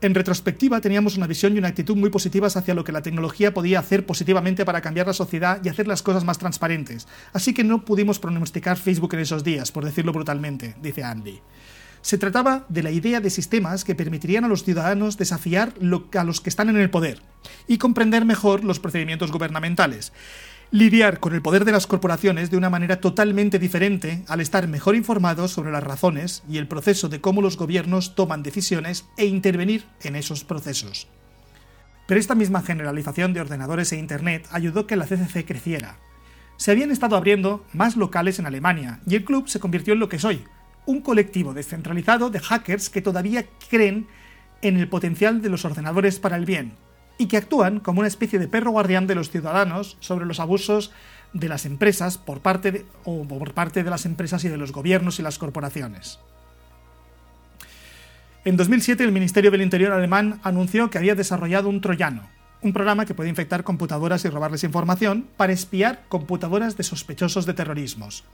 En 0.00 0.14
retrospectiva 0.14 0.80
teníamos 0.80 1.16
una 1.16 1.26
visión 1.26 1.56
y 1.56 1.58
una 1.58 1.68
actitud 1.68 1.96
muy 1.96 2.08
positivas 2.08 2.56
hacia 2.56 2.74
lo 2.74 2.84
que 2.84 2.92
la 2.92 3.02
tecnología 3.02 3.52
podía 3.52 3.80
hacer 3.80 4.06
positivamente 4.06 4.64
para 4.64 4.80
cambiar 4.80 5.08
la 5.08 5.12
sociedad 5.12 5.60
y 5.64 5.68
hacer 5.68 5.88
las 5.88 6.04
cosas 6.04 6.22
más 6.22 6.38
transparentes, 6.38 7.08
así 7.32 7.52
que 7.52 7.64
no 7.64 7.84
pudimos 7.84 8.20
pronosticar 8.20 8.76
Facebook 8.76 9.14
en 9.14 9.20
esos 9.20 9.42
días, 9.42 9.72
por 9.72 9.84
decirlo 9.84 10.12
brutalmente, 10.12 10.76
dice 10.80 11.02
Andy. 11.02 11.40
Se 12.00 12.16
trataba 12.16 12.64
de 12.68 12.84
la 12.84 12.92
idea 12.92 13.20
de 13.20 13.28
sistemas 13.28 13.82
que 13.82 13.96
permitirían 13.96 14.44
a 14.44 14.48
los 14.48 14.62
ciudadanos 14.62 15.18
desafiar 15.18 15.74
a 16.14 16.24
los 16.24 16.40
que 16.40 16.48
están 16.48 16.68
en 16.68 16.76
el 16.76 16.90
poder 16.90 17.20
y 17.66 17.78
comprender 17.78 18.24
mejor 18.24 18.62
los 18.62 18.78
procedimientos 18.78 19.32
gubernamentales 19.32 20.12
lidiar 20.70 21.18
con 21.18 21.34
el 21.34 21.40
poder 21.40 21.64
de 21.64 21.72
las 21.72 21.86
corporaciones 21.86 22.50
de 22.50 22.58
una 22.58 22.68
manera 22.68 23.00
totalmente 23.00 23.58
diferente 23.58 24.22
al 24.28 24.40
estar 24.40 24.68
mejor 24.68 24.96
informados 24.96 25.50
sobre 25.50 25.72
las 25.72 25.82
razones 25.82 26.42
y 26.48 26.58
el 26.58 26.68
proceso 26.68 27.08
de 27.08 27.20
cómo 27.20 27.40
los 27.40 27.56
gobiernos 27.56 28.14
toman 28.14 28.42
decisiones 28.42 29.06
e 29.16 29.24
intervenir 29.24 29.86
en 30.02 30.14
esos 30.14 30.44
procesos. 30.44 31.08
Pero 32.06 32.20
esta 32.20 32.34
misma 32.34 32.62
generalización 32.62 33.32
de 33.32 33.40
ordenadores 33.40 33.92
e 33.92 33.98
Internet 33.98 34.46
ayudó 34.50 34.86
que 34.86 34.96
la 34.96 35.06
CCC 35.06 35.46
creciera. 35.46 35.96
Se 36.56 36.70
habían 36.70 36.90
estado 36.90 37.16
abriendo 37.16 37.64
más 37.72 37.96
locales 37.96 38.38
en 38.38 38.46
Alemania 38.46 39.00
y 39.06 39.14
el 39.14 39.24
club 39.24 39.48
se 39.48 39.60
convirtió 39.60 39.94
en 39.94 40.00
lo 40.00 40.08
que 40.08 40.16
es 40.16 40.24
hoy, 40.24 40.44
un 40.86 41.00
colectivo 41.00 41.54
descentralizado 41.54 42.30
de 42.30 42.40
hackers 42.40 42.90
que 42.90 43.02
todavía 43.02 43.46
creen 43.70 44.06
en 44.60 44.76
el 44.76 44.88
potencial 44.88 45.40
de 45.40 45.50
los 45.50 45.64
ordenadores 45.64 46.18
para 46.18 46.36
el 46.36 46.44
bien, 46.44 46.72
y 47.18 47.26
que 47.26 47.36
actúan 47.36 47.80
como 47.80 48.00
una 48.00 48.08
especie 48.08 48.38
de 48.38 48.48
perro 48.48 48.70
guardián 48.70 49.06
de 49.06 49.16
los 49.16 49.30
ciudadanos 49.30 49.96
sobre 50.00 50.24
los 50.24 50.40
abusos 50.40 50.92
de 51.32 51.48
las 51.48 51.66
empresas 51.66 52.16
por 52.16 52.40
parte 52.40 52.72
de, 52.72 52.86
o 53.04 53.24
por 53.24 53.52
parte 53.52 53.82
de 53.82 53.90
las 53.90 54.06
empresas 54.06 54.44
y 54.44 54.48
de 54.48 54.56
los 54.56 54.72
gobiernos 54.72 55.18
y 55.18 55.22
las 55.22 55.38
corporaciones. 55.38 56.20
En 58.44 58.56
2007 58.56 59.04
el 59.04 59.12
Ministerio 59.12 59.50
del 59.50 59.62
Interior 59.62 59.92
alemán 59.92 60.40
anunció 60.42 60.88
que 60.88 60.98
había 60.98 61.14
desarrollado 61.14 61.68
un 61.68 61.80
troyano, 61.80 62.30
un 62.62 62.72
programa 62.72 63.04
que 63.04 63.14
puede 63.14 63.28
infectar 63.28 63.64
computadoras 63.64 64.24
y 64.24 64.30
robarles 64.30 64.64
información 64.64 65.26
para 65.36 65.52
espiar 65.52 66.04
computadoras 66.08 66.76
de 66.76 66.84
sospechosos 66.84 67.46
de 67.46 67.54
terrorismos. 67.54 68.24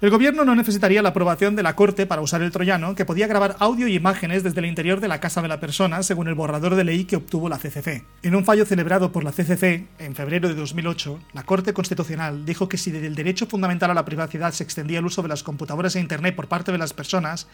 El 0.00 0.10
gobierno 0.10 0.44
no 0.44 0.54
necesitaría 0.54 1.02
la 1.02 1.08
aprobación 1.08 1.56
de 1.56 1.64
la 1.64 1.74
Corte 1.74 2.06
para 2.06 2.22
usar 2.22 2.40
el 2.40 2.52
troyano, 2.52 2.94
que 2.94 3.04
podía 3.04 3.26
grabar 3.26 3.56
audio 3.58 3.88
y 3.88 3.96
imágenes 3.96 4.44
desde 4.44 4.60
el 4.60 4.66
interior 4.66 5.00
de 5.00 5.08
la 5.08 5.18
casa 5.18 5.42
de 5.42 5.48
la 5.48 5.58
persona, 5.58 6.04
según 6.04 6.28
el 6.28 6.36
borrador 6.36 6.76
de 6.76 6.84
ley 6.84 7.04
que 7.04 7.16
obtuvo 7.16 7.48
la 7.48 7.58
CCC. 7.58 8.04
En 8.22 8.36
un 8.36 8.44
fallo 8.44 8.64
celebrado 8.64 9.10
por 9.10 9.24
la 9.24 9.32
CCC 9.32 9.88
en 9.98 10.14
febrero 10.14 10.46
de 10.48 10.54
2008, 10.54 11.18
la 11.32 11.42
Corte 11.42 11.72
Constitucional 11.72 12.46
dijo 12.46 12.68
que 12.68 12.78
si 12.78 12.92
del 12.92 13.16
derecho 13.16 13.48
fundamental 13.48 13.90
a 13.90 13.94
la 13.94 14.04
privacidad 14.04 14.52
se 14.52 14.62
extendía 14.62 15.00
el 15.00 15.06
uso 15.06 15.22
de 15.22 15.30
las 15.30 15.42
computadoras 15.42 15.96
e 15.96 16.00
Internet 16.00 16.36
por 16.36 16.46
parte 16.46 16.70
de 16.70 16.78
las 16.78 16.92
personas, 16.92 17.48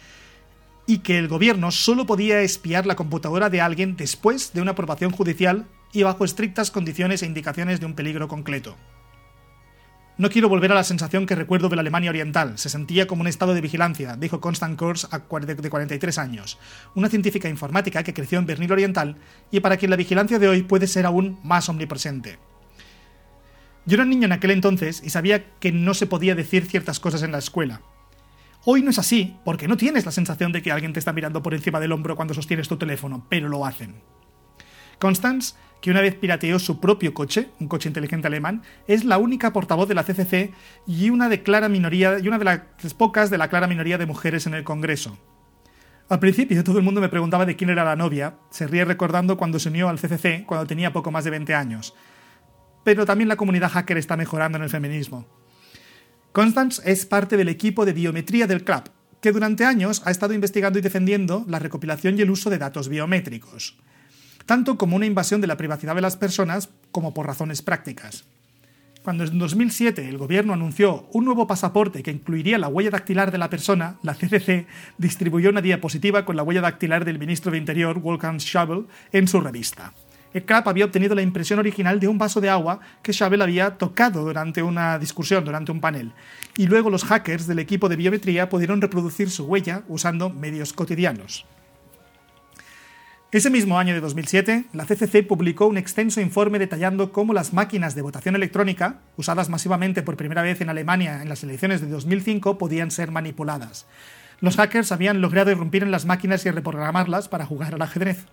y 0.86 0.98
que 0.98 1.16
el 1.16 1.28
gobierno 1.28 1.70
solo 1.70 2.04
podía 2.04 2.42
espiar 2.42 2.84
la 2.84 2.94
computadora 2.94 3.48
de 3.48 3.62
alguien 3.62 3.96
después 3.96 4.52
de 4.52 4.60
una 4.60 4.72
aprobación 4.72 5.12
judicial 5.12 5.64
y 5.94 6.02
bajo 6.02 6.26
estrictas 6.26 6.70
condiciones 6.70 7.22
e 7.22 7.26
indicaciones 7.26 7.80
de 7.80 7.86
un 7.86 7.94
peligro 7.94 8.28
concreto. 8.28 8.76
No 10.16 10.30
quiero 10.30 10.49
volver 10.49 10.71
a 10.71 10.76
la 10.76 10.85
sensación 10.85 11.26
que 11.26 11.35
recuerdo 11.35 11.68
de 11.68 11.75
la 11.75 11.80
Alemania 11.80 12.11
Oriental. 12.11 12.56
Se 12.56 12.68
sentía 12.68 13.09
como 13.09 13.23
un 13.23 13.26
estado 13.26 13.52
de 13.52 13.61
vigilancia, 13.61 14.14
dijo 14.16 14.40
Constant 14.40 14.78
Kors 14.78 15.09
de 15.11 15.71
43 15.71 16.18
años, 16.18 16.56
una 16.94 17.09
científica 17.09 17.49
informática 17.49 18.04
que 18.04 18.14
creció 18.14 18.38
en 18.38 18.47
Berlín 18.47 18.71
Oriental 18.71 19.16
y 19.50 19.59
para 19.59 19.76
quien 19.76 19.90
la 19.90 19.97
vigilancia 19.97 20.38
de 20.38 20.47
hoy 20.47 20.62
puede 20.62 20.87
ser 20.87 21.04
aún 21.04 21.40
más 21.42 21.68
omnipresente. 21.68 22.38
Yo 23.87 23.97
era 23.97 24.04
niño 24.04 24.26
en 24.26 24.33
aquel 24.33 24.52
entonces 24.52 25.02
y 25.04 25.11
sabía 25.11 25.47
que 25.59 25.73
no 25.73 25.94
se 25.94 26.06
podía 26.06 26.37
decir 26.37 26.64
ciertas 26.64 27.00
cosas 27.00 27.25
en 27.25 27.33
la 27.33 27.38
escuela. 27.38 27.80
Hoy 28.64 28.83
no 28.83 28.90
es 28.90 29.00
así, 29.00 29.37
porque 29.44 29.66
no 29.66 29.76
tienes 29.76 30.06
la 30.06 30.12
sensación 30.12 30.52
de 30.52 30.62
que 30.62 30.71
alguien 30.71 30.92
te 30.92 31.00
está 31.00 31.12
mirando 31.12 31.42
por 31.42 31.54
encima 31.54 31.80
del 31.80 31.90
hombro 31.90 32.14
cuando 32.14 32.35
sostienes 32.35 32.68
tu 32.68 32.76
teléfono, 32.76 33.26
pero 33.28 33.49
lo 33.49 33.66
hacen. 33.66 33.97
Constance 35.00 35.56
que 35.85 35.91
una 35.91 36.00
vez 36.00 36.14
pirateó 36.14 36.59
su 36.59 36.81
propio 36.81 37.12
coche, 37.12 37.50
un 37.61 37.69
coche 37.69 37.91
inteligente 37.91 38.26
alemán, 38.26 38.62
es 38.88 39.05
la 39.05 39.19
única 39.19 39.53
portavoz 39.53 39.87
de 39.87 39.95
la 39.95 40.03
CCC 40.03 40.55
y 40.87 41.11
una, 41.11 41.29
de 41.29 41.43
clara 41.43 41.69
minoría, 41.69 42.19
y 42.19 42.26
una 42.26 42.38
de 42.38 42.47
las 42.47 42.95
pocas 42.97 43.29
de 43.29 43.37
la 43.37 43.49
clara 43.50 43.67
minoría 43.67 43.99
de 43.99 44.07
mujeres 44.07 44.47
en 44.47 44.55
el 44.55 44.64
Congreso. 44.64 45.19
Al 46.09 46.21
principio 46.21 46.64
todo 46.64 46.79
el 46.79 46.85
mundo 46.85 47.03
me 47.03 47.11
preguntaba 47.11 47.45
de 47.45 47.55
quién 47.55 47.69
era 47.69 47.85
la 47.85 47.97
novia, 47.97 48.37
se 48.49 48.67
ríe 48.67 48.87
recordando 48.87 49.37
cuando 49.37 49.59
se 49.59 49.69
unió 49.69 49.91
al 49.91 49.99
CCC 49.99 50.47
cuando 50.47 50.67
tenía 50.67 50.91
poco 50.91 51.11
más 51.11 51.25
de 51.25 51.33
20 51.33 51.55
años. 51.55 51.95
Pero 52.83 53.05
también 53.05 53.29
la 53.29 53.37
comunidad 53.37 53.71
hacker 53.71 53.99
está 53.99 54.17
mejorando 54.17 54.57
en 54.57 54.64
el 54.64 54.71
feminismo. 54.71 55.26
Constance 56.33 56.81
es 56.91 57.05
parte 57.05 57.37
del 57.37 57.50
equipo 57.50 57.85
de 57.85 57.93
biometría 57.93 58.47
del 58.47 58.64
club, 58.64 58.85
que 59.21 59.33
durante 59.33 59.67
años 59.67 60.00
ha 60.07 60.11
estado 60.11 60.33
investigando 60.33 60.79
y 60.79 60.83
defendiendo 60.83 61.45
la 61.47 61.59
recopilación 61.59 62.19
y 62.19 62.23
el 62.23 62.31
uso 62.31 62.49
de 62.49 62.57
datos 62.57 62.88
biométricos, 62.88 63.76
tanto 64.46 64.78
como 64.78 64.96
una 64.96 65.06
invasión 65.06 65.40
de 65.40 65.46
la 65.46 65.56
privacidad 65.56 65.94
de 65.94 66.00
las 66.00 66.16
personas 66.16 66.70
como 66.92 67.14
por 67.14 67.26
razones 67.26 67.62
prácticas. 67.62 68.24
Cuando 69.02 69.24
en 69.24 69.38
2007 69.38 70.08
el 70.08 70.16
gobierno 70.16 70.54
anunció 70.54 71.08
un 71.12 71.26
nuevo 71.26 71.46
pasaporte 71.46 72.02
que 72.02 72.10
incluiría 72.10 72.58
la 72.58 72.68
huella 72.68 72.90
dactilar 72.90 73.30
de 73.30 73.38
la 73.38 73.50
persona, 73.50 73.98
la 74.02 74.14
CCC 74.14 74.66
distribuyó 74.96 75.50
una 75.50 75.60
diapositiva 75.60 76.24
con 76.24 76.36
la 76.36 76.42
huella 76.42 76.62
dactilar 76.62 77.04
del 77.04 77.18
ministro 77.18 77.52
de 77.52 77.58
Interior, 77.58 77.98
Wolfgang 78.00 78.40
Schäuble, 78.40 78.86
en 79.12 79.28
su 79.28 79.40
revista 79.40 79.92
el 80.34 80.44
CRAP 80.44 80.66
había 80.66 80.84
obtenido 80.84 81.14
la 81.14 81.22
impresión 81.22 81.60
original 81.60 82.00
de 82.00 82.08
un 82.08 82.18
vaso 82.18 82.40
de 82.40 82.50
agua 82.50 82.80
que 83.02 83.12
Chabel 83.12 83.40
había 83.40 83.78
tocado 83.78 84.24
durante 84.24 84.64
una 84.64 84.98
discusión, 84.98 85.44
durante 85.44 85.70
un 85.70 85.80
panel. 85.80 86.12
Y 86.56 86.66
luego 86.66 86.90
los 86.90 87.04
hackers 87.04 87.46
del 87.46 87.60
equipo 87.60 87.88
de 87.88 87.96
biometría 87.96 88.48
pudieron 88.48 88.80
reproducir 88.80 89.30
su 89.30 89.44
huella 89.44 89.84
usando 89.86 90.30
medios 90.30 90.72
cotidianos. 90.72 91.46
Ese 93.35 93.50
mismo 93.50 93.81
año 93.81 93.95
de 93.95 94.00
2007, 94.00 94.67
la 94.73 94.85
CCC 94.85 95.26
publicó 95.26 95.67
un 95.67 95.76
extenso 95.76 96.21
informe 96.21 96.61
detallando 96.61 97.11
cómo 97.11 97.35
las 97.35 97.53
máquinas 97.53 97.97
de 97.97 98.03
votación 98.03 98.37
electrónica, 98.37 99.00
usadas 99.17 99.49
masivamente 99.49 100.05
por 100.05 100.17
primera 100.17 100.43
vez 100.43 100.61
en 100.61 100.71
Alemania 100.71 101.21
en 101.21 101.29
las 101.29 101.43
elecciones 101.43 101.81
de 101.81 101.88
2005, 101.88 102.59
podían 102.59 102.93
ser 102.93 103.11
manipuladas. 103.11 103.87
Los 104.38 104.55
hackers 104.55 104.93
habían 104.93 105.21
logrado 105.21 105.50
irrumpir 105.50 105.83
en 105.83 105.91
las 105.91 106.05
máquinas 106.05 106.47
y 106.47 106.53
reprogramarlas 106.53 107.26
para 107.26 107.45
jugar 107.45 107.75
al 107.75 107.83
ajedrez. 107.83 108.25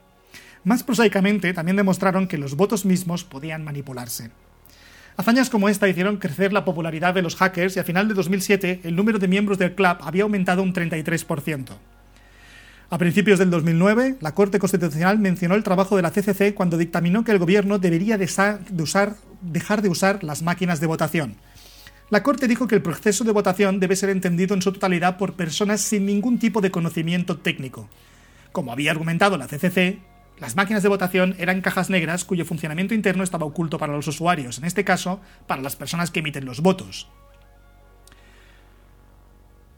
Más 0.63 0.83
prosaicamente, 0.83 1.51
también 1.55 1.77
demostraron 1.77 2.27
que 2.27 2.37
los 2.37 2.55
votos 2.55 2.85
mismos 2.85 3.23
podían 3.23 3.63
manipularse. 3.63 4.29
Hazañas 5.17 5.49
como 5.49 5.67
esta 5.67 5.89
hicieron 5.89 6.17
crecer 6.17 6.53
la 6.53 6.63
popularidad 6.63 7.15
de 7.15 7.23
los 7.23 7.37
hackers 7.37 7.75
y 7.75 7.79
a 7.79 7.83
final 7.83 8.07
de 8.07 8.13
2007 8.13 8.81
el 8.83 8.95
número 8.95 9.17
de 9.17 9.27
miembros 9.27 9.57
del 9.57 9.73
club 9.73 9.97
había 10.01 10.21
aumentado 10.21 10.61
un 10.61 10.75
33%. 10.75 11.79
A 12.91 12.97
principios 12.97 13.39
del 13.39 13.49
2009, 13.51 14.17
la 14.19 14.35
Corte 14.35 14.59
Constitucional 14.59 15.17
mencionó 15.17 15.55
el 15.55 15.63
trabajo 15.63 15.95
de 15.95 16.01
la 16.01 16.11
CCC 16.11 16.53
cuando 16.53 16.77
dictaminó 16.77 17.23
que 17.23 17.31
el 17.31 17.39
gobierno 17.39 17.79
debería 17.79 18.17
dejar 18.17 18.59
de 18.65 19.89
usar 19.89 20.23
las 20.25 20.41
máquinas 20.41 20.81
de 20.81 20.87
votación. 20.87 21.37
La 22.09 22.21
Corte 22.21 22.49
dijo 22.49 22.67
que 22.67 22.75
el 22.75 22.81
proceso 22.81 23.23
de 23.23 23.31
votación 23.31 23.79
debe 23.79 23.95
ser 23.95 24.09
entendido 24.09 24.55
en 24.55 24.61
su 24.61 24.73
totalidad 24.73 25.17
por 25.17 25.35
personas 25.35 25.79
sin 25.79 26.05
ningún 26.05 26.37
tipo 26.37 26.59
de 26.59 26.69
conocimiento 26.69 27.37
técnico. 27.37 27.87
Como 28.51 28.73
había 28.73 28.91
argumentado 28.91 29.37
la 29.37 29.47
CCC, 29.47 29.99
las 30.37 30.57
máquinas 30.57 30.83
de 30.83 30.89
votación 30.89 31.33
eran 31.39 31.61
cajas 31.61 31.89
negras 31.89 32.25
cuyo 32.25 32.43
funcionamiento 32.43 32.93
interno 32.93 33.23
estaba 33.23 33.45
oculto 33.45 33.77
para 33.77 33.93
los 33.93 34.09
usuarios, 34.09 34.57
en 34.57 34.65
este 34.65 34.83
caso, 34.83 35.21
para 35.47 35.61
las 35.61 35.77
personas 35.77 36.11
que 36.11 36.19
emiten 36.19 36.43
los 36.43 36.59
votos. 36.59 37.07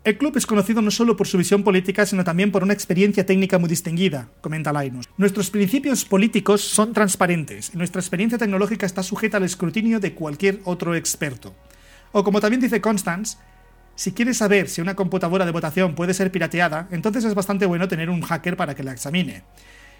El 0.04 0.18
club 0.18 0.36
es 0.36 0.46
conocido 0.46 0.82
no 0.82 0.92
solo 0.92 1.16
por 1.16 1.28
su 1.28 1.38
visión 1.38 1.64
política, 1.64 2.06
sino 2.06 2.26
también 2.26 2.52
por 2.52 2.62
una 2.62 2.74
experiencia 2.74 3.26
técnica 3.26 3.58
muy 3.58 3.70
distinguida, 3.70 4.28
comenta 4.42 4.74
Linus. 4.74 5.08
Nuestros 5.16 5.50
principios 5.50 6.04
políticos 6.04 6.60
son 6.60 6.92
transparentes 6.92 7.72
y 7.74 7.78
nuestra 7.78 8.02
experiencia 8.02 8.38
tecnológica 8.38 8.86
está 8.86 9.02
sujeta 9.02 9.38
al 9.38 9.44
escrutinio 9.44 10.02
de 10.02 10.14
cualquier 10.14 10.60
otro 10.66 10.94
experto. 10.94 11.56
O 12.12 12.26
como 12.26 12.42
también 12.42 12.60
dice 12.60 12.82
Constance, 12.82 13.38
si 13.96 14.12
quieres 14.12 14.36
saber 14.36 14.68
si 14.68 14.82
una 14.82 14.96
computadora 14.96 15.46
de 15.46 15.52
votación 15.52 15.96
puede 15.96 16.14
ser 16.14 16.32
pirateada, 16.32 16.90
entonces 16.92 17.24
es 17.24 17.34
bastante 17.34 17.66
bueno 17.66 17.88
tener 17.88 18.10
un 18.10 18.24
hacker 18.24 18.58
para 18.58 18.76
que 18.76 18.84
la 18.84 18.92
examine 18.92 19.44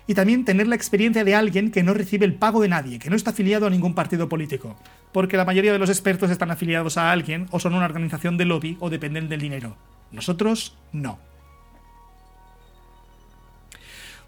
y 0.08 0.14
también 0.14 0.46
tener 0.46 0.68
la 0.68 0.76
experiencia 0.76 1.24
de 1.24 1.36
alguien 1.36 1.72
que 1.72 1.84
no 1.84 1.94
recibe 1.94 2.26
el 2.26 2.34
pago 2.34 2.62
de 2.62 2.70
nadie, 2.70 3.00
que 3.00 3.10
no 3.10 3.16
está 3.16 3.32
afiliado 3.32 3.68
a 3.68 3.70
ningún 3.70 3.94
partido 3.94 4.28
político, 4.30 4.78
porque 5.12 5.38
la 5.38 5.46
mayoría 5.46 5.72
de 5.72 5.80
los 5.80 5.90
expertos 5.90 6.32
están 6.32 6.52
afiliados 6.52 6.98
a 6.98 7.12
alguien 7.12 7.48
o 7.52 7.60
son 7.60 7.74
una 7.74 7.86
organización 7.86 8.38
de 8.38 8.46
lobby 8.46 8.78
o 8.80 8.90
dependen 8.90 9.30
del 9.30 9.42
dinero. 9.42 9.76
Nosotros 10.12 10.78
no. 10.92 11.20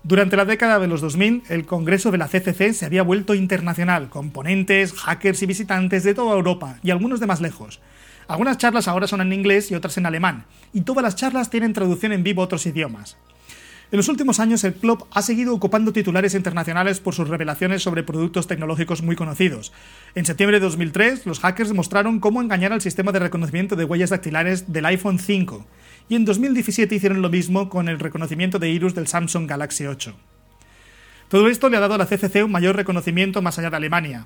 Durante 0.03 0.38
la 0.38 0.46
década 0.46 0.77
de 0.77 0.88
los 0.88 1.01
2000, 1.01 1.44
el 1.50 1.65
Congreso 1.65 2.12
de 2.12 2.20
la 2.20 2.27
CCC 2.27 2.74
se 2.74 2.86
había 2.86 3.01
vuelto 3.01 3.34
internacional, 3.34 4.10
con 4.10 4.29
ponentes, 4.29 4.94
hackers 4.94 5.41
y 5.41 5.48
visitantes 5.48 6.03
de 6.03 6.13
toda 6.13 6.36
Europa, 6.36 6.77
y 6.84 6.91
algunos 6.91 7.20
de 7.20 7.25
más 7.25 7.41
lejos. 7.41 7.82
Algunas 8.27 8.60
charlas 8.60 8.88
ahora 8.88 9.08
son 9.08 9.22
en 9.22 9.34
inglés 9.34 9.72
y 9.72 9.75
otras 9.75 9.98
en 9.98 10.05
alemán, 10.05 10.46
y 10.74 10.82
todas 10.82 11.01
las 11.01 11.15
charlas 11.15 11.50
tienen 11.50 11.74
traducción 11.74 12.12
en 12.12 12.22
vivo 12.22 12.44
a 12.44 12.46
otros 12.46 12.67
idiomas. 12.67 13.17
En 13.92 13.98
los 13.98 14.10
últimos 14.10 14.39
años, 14.39 14.63
el 14.63 14.74
club 14.74 15.06
ha 15.12 15.22
seguido 15.22 15.54
ocupando 15.54 15.94
titulares 15.94 16.34
internacionales 16.34 17.00
por 17.00 17.13
sus 17.13 17.30
revelaciones 17.30 17.84
sobre 17.84 18.04
productos 18.04 18.48
tecnológicos 18.48 19.04
muy 19.04 19.15
conocidos. 19.15 19.72
En 20.15 20.25
septiembre 20.25 20.60
de 20.60 20.65
2003, 20.65 21.27
los 21.27 21.39
hackers 21.39 21.72
mostraron 21.72 22.20
cómo 22.20 22.42
engañar 22.42 22.74
al 22.74 22.82
sistema 22.82 23.12
de 23.12 23.20
reconocimiento 23.20 23.75
de 23.75 23.86
huellas 23.86 24.10
dactilares 24.10 24.74
del 24.74 24.88
iPhone 24.88 25.20
5, 25.20 25.68
y 26.10 26.15
en 26.15 26.25
2017 26.25 26.96
hicieron 26.96 27.22
lo 27.22 27.30
mismo 27.30 27.70
con 27.70 27.88
el 27.88 28.00
reconocimiento 28.00 28.58
de 28.58 28.70
iris 28.70 28.96
del 28.96 29.08
Samsung 29.08 29.48
Galaxy 29.48 29.86
8. 29.86 30.15
Todo 31.30 31.48
esto 31.48 31.70
le 31.70 31.77
ha 31.77 31.82
dado 31.82 31.94
a 31.94 31.98
la 31.98 32.08
CCC 32.08 32.44
un 32.44 32.51
mayor 32.51 32.75
reconocimiento 32.75 33.42
más 33.42 33.60
allá 33.60 33.70
de 33.70 33.77
Alemania, 33.77 34.25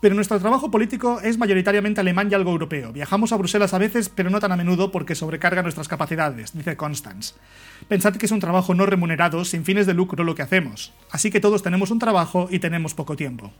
pero 0.00 0.14
nuestro 0.14 0.38
trabajo 0.38 0.70
político 0.70 1.20
es 1.20 1.38
mayoritariamente 1.38 2.00
alemán 2.00 2.28
y 2.30 2.34
algo 2.34 2.50
europeo. 2.50 2.92
Viajamos 2.92 3.32
a 3.32 3.36
Bruselas 3.36 3.74
a 3.74 3.78
veces, 3.78 4.08
pero 4.08 4.30
no 4.30 4.40
tan 4.40 4.52
a 4.52 4.56
menudo 4.56 4.90
porque 4.90 5.14
sobrecarga 5.14 5.62
nuestras 5.62 5.88
capacidades, 5.88 6.52
dice 6.52 6.76
Constance. 6.76 7.34
Pensad 7.88 8.16
que 8.16 8.26
es 8.26 8.32
un 8.32 8.40
trabajo 8.40 8.74
no 8.74 8.86
remunerado, 8.86 9.44
sin 9.44 9.64
fines 9.64 9.86
de 9.86 9.94
lucro 9.94 10.24
lo 10.24 10.34
que 10.34 10.42
hacemos. 10.42 10.92
Así 11.10 11.30
que 11.30 11.40
todos 11.40 11.62
tenemos 11.62 11.90
un 11.90 11.98
trabajo 11.98 12.48
y 12.50 12.58
tenemos 12.58 12.94
poco 12.94 13.16
tiempo. 13.16 13.52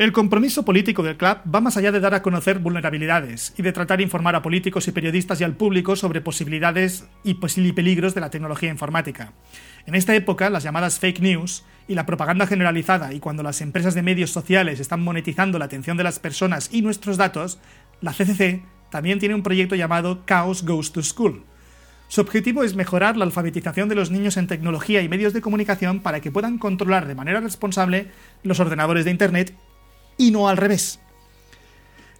El 0.00 0.12
compromiso 0.12 0.64
político 0.64 1.02
del 1.02 1.18
club 1.18 1.40
va 1.54 1.60
más 1.60 1.76
allá 1.76 1.92
de 1.92 2.00
dar 2.00 2.14
a 2.14 2.22
conocer 2.22 2.58
vulnerabilidades 2.58 3.52
y 3.58 3.60
de 3.60 3.70
tratar 3.70 3.98
de 3.98 4.04
informar 4.04 4.34
a 4.34 4.40
políticos 4.40 4.88
y 4.88 4.92
periodistas 4.92 5.38
y 5.38 5.44
al 5.44 5.56
público 5.56 5.94
sobre 5.94 6.22
posibilidades 6.22 7.06
y 7.22 7.34
peligros 7.34 8.14
de 8.14 8.22
la 8.22 8.30
tecnología 8.30 8.70
informática. 8.70 9.34
En 9.84 9.94
esta 9.94 10.14
época, 10.14 10.48
las 10.48 10.62
llamadas 10.62 10.98
fake 11.00 11.20
news 11.20 11.64
y 11.86 11.96
la 11.96 12.06
propaganda 12.06 12.46
generalizada 12.46 13.12
y 13.12 13.20
cuando 13.20 13.42
las 13.42 13.60
empresas 13.60 13.94
de 13.94 14.00
medios 14.00 14.30
sociales 14.30 14.80
están 14.80 15.02
monetizando 15.02 15.58
la 15.58 15.66
atención 15.66 15.98
de 15.98 16.04
las 16.04 16.18
personas 16.18 16.70
y 16.72 16.80
nuestros 16.80 17.18
datos, 17.18 17.58
la 18.00 18.14
CCC 18.14 18.62
también 18.90 19.18
tiene 19.18 19.34
un 19.34 19.42
proyecto 19.42 19.74
llamado 19.74 20.22
Chaos 20.24 20.64
Goes 20.64 20.92
to 20.92 21.02
School. 21.02 21.44
Su 22.08 22.22
objetivo 22.22 22.64
es 22.64 22.74
mejorar 22.74 23.18
la 23.18 23.26
alfabetización 23.26 23.90
de 23.90 23.96
los 23.96 24.10
niños 24.10 24.38
en 24.38 24.46
tecnología 24.46 25.02
y 25.02 25.10
medios 25.10 25.34
de 25.34 25.42
comunicación 25.42 26.00
para 26.00 26.20
que 26.20 26.32
puedan 26.32 26.56
controlar 26.56 27.06
de 27.06 27.14
manera 27.14 27.40
responsable 27.40 28.08
los 28.42 28.60
ordenadores 28.60 29.04
de 29.04 29.10
Internet 29.10 29.54
y 30.20 30.30
no 30.30 30.48
al 30.48 30.58
revés. 30.58 31.00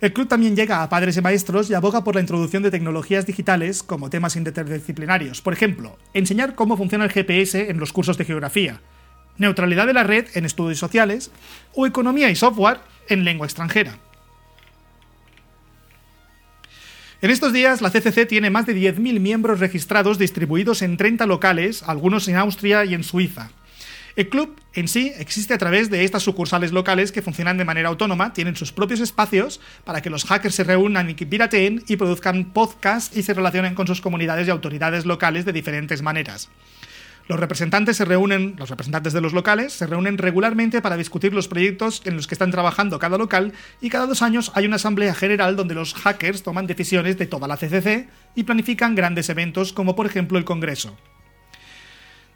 El 0.01 0.15
club 0.15 0.27
también 0.27 0.57
llega 0.57 0.83
a 0.83 0.89
padres 0.89 1.19
y 1.19 1.21
maestros 1.21 1.69
y 1.69 1.75
aboga 1.75 2.03
por 2.03 2.15
la 2.15 2.23
introducción 2.23 2.63
de 2.63 2.71
tecnologías 2.71 3.27
digitales 3.27 3.83
como 3.83 4.09
temas 4.09 4.37
interdisciplinarios. 4.37 5.43
Por 5.43 5.53
ejemplo, 5.53 5.99
enseñar 6.15 6.55
cómo 6.55 6.79
funciona 6.79 7.05
el 7.05 7.13
GPS 7.13 7.69
en 7.69 7.79
los 7.79 7.93
cursos 7.93 8.17
de 8.17 8.25
geografía, 8.25 8.81
neutralidad 9.37 9.87
de 9.87 9.93
la 9.93 10.03
red 10.03 10.29
en 10.33 10.47
estudios 10.47 10.79
sociales 10.79 11.31
o 11.75 11.87
economía 11.87 12.31
y 12.31 12.37
software 12.37 12.79
en 13.11 13.25
lengua 13.25 13.47
extranjera. 13.47 13.99
En 17.21 17.31
estos 17.31 17.53
días, 17.53 17.83
la 17.83 17.91
CCC 17.91 18.27
tiene 18.27 18.49
más 18.49 18.65
de 18.65 18.75
10.000 18.75 19.21
miembros 19.21 19.61
registrados 19.61 20.17
distribuidos 20.17 20.81
en 20.81 20.97
30 20.97 21.27
locales, 21.27 21.83
algunos 21.83 22.27
en 22.29 22.37
Austria 22.37 22.87
y 22.87 22.95
en 22.95 23.05
Suiza. 23.05 23.51
El 24.17 24.29
club 24.29 24.57
en 24.75 24.89
sí 24.89 25.13
existe 25.19 25.55
a 25.55 25.59
través 25.59 25.91
de 25.91 26.05
estas 26.05 26.23
sucursales 26.23 26.73
locales 26.73 27.13
que 27.13 27.23
funcionan 27.23 27.59
de 27.59 27.65
manera 27.65 27.89
autónoma, 27.89 28.33
tienen 28.33 28.57
sus 28.57 28.73
propios 28.73 29.01
espacios 29.01 29.61
para 29.85 30.03
que 30.03 30.11
los 30.11 30.25
hackers 30.25 30.55
se 30.55 30.65
reúnan 30.65 31.11
y 31.11 31.15
pirateen 31.15 31.85
y 31.87 31.97
produzcan 31.97 32.53
podcasts 32.53 33.17
y 33.17 33.23
se 33.23 33.35
relacionen 33.35 33.75
con 33.75 33.87
sus 33.87 34.01
comunidades 34.01 34.49
y 34.49 34.51
autoridades 34.51 35.07
locales 35.07 35.45
de 35.45 35.53
diferentes 35.53 36.03
maneras. 36.03 36.51
Los 37.29 37.39
representantes 37.39 37.97
se 37.97 38.05
reúnen, 38.05 38.57
los 38.59 38.71
representantes 38.71 39.13
de 39.13 39.21
los 39.21 39.33
locales 39.33 39.73
se 39.73 39.87
reúnen 39.87 40.19
regularmente 40.19 40.83
para 40.83 40.97
discutir 40.97 41.33
los 41.33 41.47
proyectos 41.47 42.03
en 42.05 42.17
los 42.17 42.27
que 42.27 42.35
están 42.35 42.51
trabajando 42.51 42.99
cada 42.99 43.19
local 43.19 43.53
y 43.81 43.89
cada 43.89 44.07
dos 44.07 44.23
años 44.23 44.51
hay 44.57 44.67
una 44.67 44.77
asamblea 44.77 45.15
general 45.15 45.55
donde 45.55 45.77
los 45.77 45.95
hackers 45.95 46.43
toman 46.43 46.67
decisiones 46.67 47.19
de 47.19 47.27
toda 47.27 47.47
la 47.47 47.57
CCC 47.57 48.09
y 48.35 48.43
planifican 48.43 48.97
grandes 48.97 49.29
eventos 49.29 49.73
como 49.73 49.95
por 49.95 50.07
ejemplo 50.07 50.39
el 50.39 50.45
Congreso. 50.45 50.97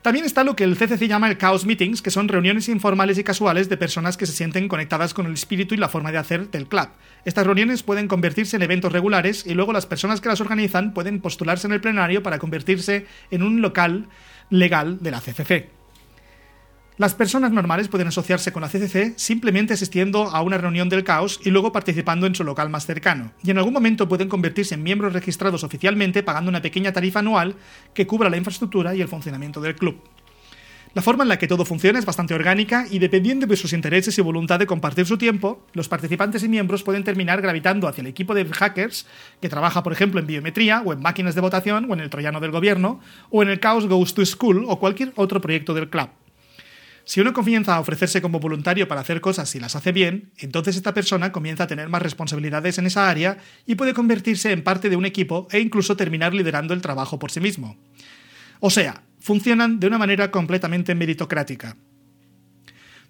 También 0.05 0.27
está 0.27 0.45
lo 0.45 0.55
que 0.55 0.65
el 0.65 0.77
CCC 0.77 1.09
llama 1.09 1.31
el 1.31 1.39
Chaos 1.39 1.65
Meetings, 1.65 2.03
que 2.03 2.11
son 2.11 2.29
reuniones 2.29 2.69
informales 2.69 3.17
y 3.17 3.25
casuales 3.25 3.71
de 3.71 3.79
personas 3.79 4.19
que 4.19 4.27
se 4.27 4.35
sienten 4.35 4.69
conectadas 4.69 5.15
con 5.15 5.25
el 5.25 5.33
espíritu 5.33 5.75
y 5.75 5.79
la 5.79 5.89
forma 5.89 6.13
de 6.13 6.19
hacer 6.19 6.51
del 6.51 6.67
club. 6.67 6.89
Estas 7.25 7.47
reuniones 7.47 7.83
pueden 7.83 8.07
convertirse 8.07 8.57
en 8.57 8.63
eventos 8.63 8.93
regulares 8.93 9.47
y 9.47 9.55
luego 9.55 9.73
las 9.73 9.87
personas 9.87 10.21
que 10.21 10.29
las 10.29 10.43
organizan 10.43 10.93
pueden 10.93 11.23
postularse 11.23 11.67
en 11.67 11.73
el 11.73 11.81
plenario 11.81 12.23
para 12.23 12.39
convertirse 12.39 13.07
en 13.31 13.43
un 13.43 13.63
local 13.63 14.11
legal 14.51 14.99
de 15.01 15.11
la 15.11 15.23
CCC. 15.23 15.84
Las 16.97 17.13
personas 17.13 17.51
normales 17.51 17.89
pueden 17.89 18.07
asociarse 18.07 18.53
con 18.53 18.63
la 18.63 18.69
CCC 18.69 19.15
simplemente 19.17 19.75
asistiendo 19.75 20.29
a 20.29 20.43
una 20.43 20.59
reunión 20.59 20.89
del 20.89 21.03
caos 21.03 21.41
y 21.43 21.51
luego 21.51 21.73
participando 21.73 22.25
en 22.25 22.37
su 22.37 22.45
local 22.45 22.71
más 22.71 22.87
cercano, 22.87 23.33
y 23.43 23.51
en 23.51 23.59
algún 23.59 23.73
momento 23.73 24.09
pueden 24.09 24.29
convertirse 24.29 24.77
en 24.77 24.85
miembros 24.85 25.13
registrados 25.13 25.65
oficialmente 25.65 26.23
pagando 26.23 26.51
una 26.51 26.63
pequeña 26.63 26.93
tarifa 26.93 27.19
anual 27.19 27.57
que 27.95 28.07
cubra 28.07 28.31
la 28.31 28.37
infraestructura 28.37 28.95
y 28.95 29.01
el 29.01 29.09
funcionamiento 29.09 29.61
del 29.61 29.75
club. 29.75 30.01
La 30.95 31.03
forma 31.03 31.25
en 31.25 31.31
la 31.31 31.39
que 31.41 31.49
todo 31.49 31.65
funciona 31.65 31.99
es 31.99 32.07
bastante 32.07 32.33
orgánica 32.33 32.87
y 32.89 33.01
dependiendo 33.01 33.49
de 33.49 33.57
sus 33.57 33.73
intereses 33.73 34.17
y 34.17 34.23
voluntad 34.23 34.61
de 34.61 34.67
compartir 34.67 35.05
su 35.05 35.19
tiempo, 35.19 35.67
los 35.73 35.89
participantes 35.89 36.45
y 36.45 36.49
miembros 36.49 36.85
pueden 36.85 37.03
terminar 37.03 37.43
gravitando 37.43 37.89
hacia 37.89 38.03
el 38.03 38.07
equipo 38.07 38.35
de 38.35 38.45
hackers 38.45 39.05
que 39.43 39.49
trabaja, 39.49 39.83
por 39.83 39.93
ejemplo, 39.93 40.21
en 40.21 40.29
biometría 40.29 40.81
o 40.87 40.93
en 40.93 41.03
máquinas 41.03 41.35
de 41.35 41.41
votación 41.41 41.91
o 41.91 41.95
en 41.95 41.99
el 41.99 42.11
troyano 42.11 42.39
del 42.39 42.53
gobierno 42.53 43.01
o 43.31 43.43
en 43.43 43.49
el 43.49 43.59
Chaos 43.59 43.89
Goes 43.89 44.15
to 44.15 44.25
School 44.25 44.65
o 44.69 44.79
cualquier 44.79 45.13
otro 45.17 45.41
proyecto 45.41 45.75
del 45.75 45.91
club. 45.91 46.11
Si 47.07 47.21
uno 47.21 47.35
comienza 47.35 47.75
a 47.75 47.81
ofrecerse 47.81 48.23
como 48.23 48.41
voluntario 48.41 48.89
para 48.89 49.03
hacer 49.03 49.21
cosas 49.21 49.55
y 49.55 49.61
las 49.61 49.77
hace 49.77 49.93
bien, 49.93 50.33
entonces 50.39 50.77
esta 50.77 50.95
persona 50.95 51.33
comienza 51.33 51.65
a 51.65 51.67
tener 51.67 51.89
más 51.89 52.01
responsabilidades 52.01 52.79
en 52.79 52.87
esa 52.87 53.11
área 53.11 53.37
y 53.67 53.75
puede 53.75 53.93
convertirse 53.93 54.53
en 54.53 54.65
parte 54.65 54.89
de 54.89 54.97
un 54.97 55.05
equipo 55.05 55.47
e 55.51 55.61
incluso 55.61 55.97
terminar 55.97 56.33
liderando 56.33 56.73
el 56.73 56.81
trabajo 56.81 57.19
por 57.19 57.31
sí 57.31 57.41
mismo. 57.41 57.77
O 58.61 58.71
sea, 58.71 59.03
funcionan 59.21 59.81
de 59.81 59.87
una 59.87 59.99
manera 59.99 60.31
completamente 60.31 60.95
meritocrática. 60.95 61.77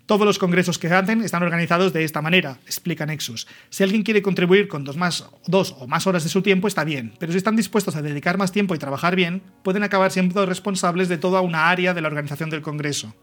Todos 0.06 0.26
los 0.26 0.38
congresos 0.38 0.78
que 0.78 0.88
hacen 0.88 1.22
están 1.22 1.44
organizados 1.44 1.92
de 1.92 2.04
esta 2.04 2.20
manera, 2.20 2.58
explica 2.66 3.06
Nexus. 3.06 3.46
Si 3.70 3.82
alguien 3.82 4.02
quiere 4.02 4.20
contribuir 4.20 4.68
con 4.68 4.84
dos, 4.84 4.98
más, 4.98 5.24
dos 5.46 5.74
o 5.78 5.86
más 5.86 6.06
horas 6.06 6.24
de 6.24 6.28
su 6.28 6.42
tiempo, 6.42 6.68
está 6.68 6.84
bien, 6.84 7.14
pero 7.18 7.32
si 7.32 7.38
están 7.38 7.56
dispuestos 7.56 7.96
a 7.96 8.02
dedicar 8.02 8.36
más 8.36 8.52
tiempo 8.52 8.74
y 8.74 8.78
trabajar 8.78 9.16
bien, 9.16 9.42
pueden 9.62 9.82
acabar 9.82 10.10
siendo 10.10 10.44
responsables 10.44 11.08
de 11.08 11.16
toda 11.16 11.40
una 11.40 11.70
área 11.70 11.94
de 11.94 12.02
la 12.02 12.08
organización 12.08 12.50
del 12.50 12.60
Congreso. 12.60 13.14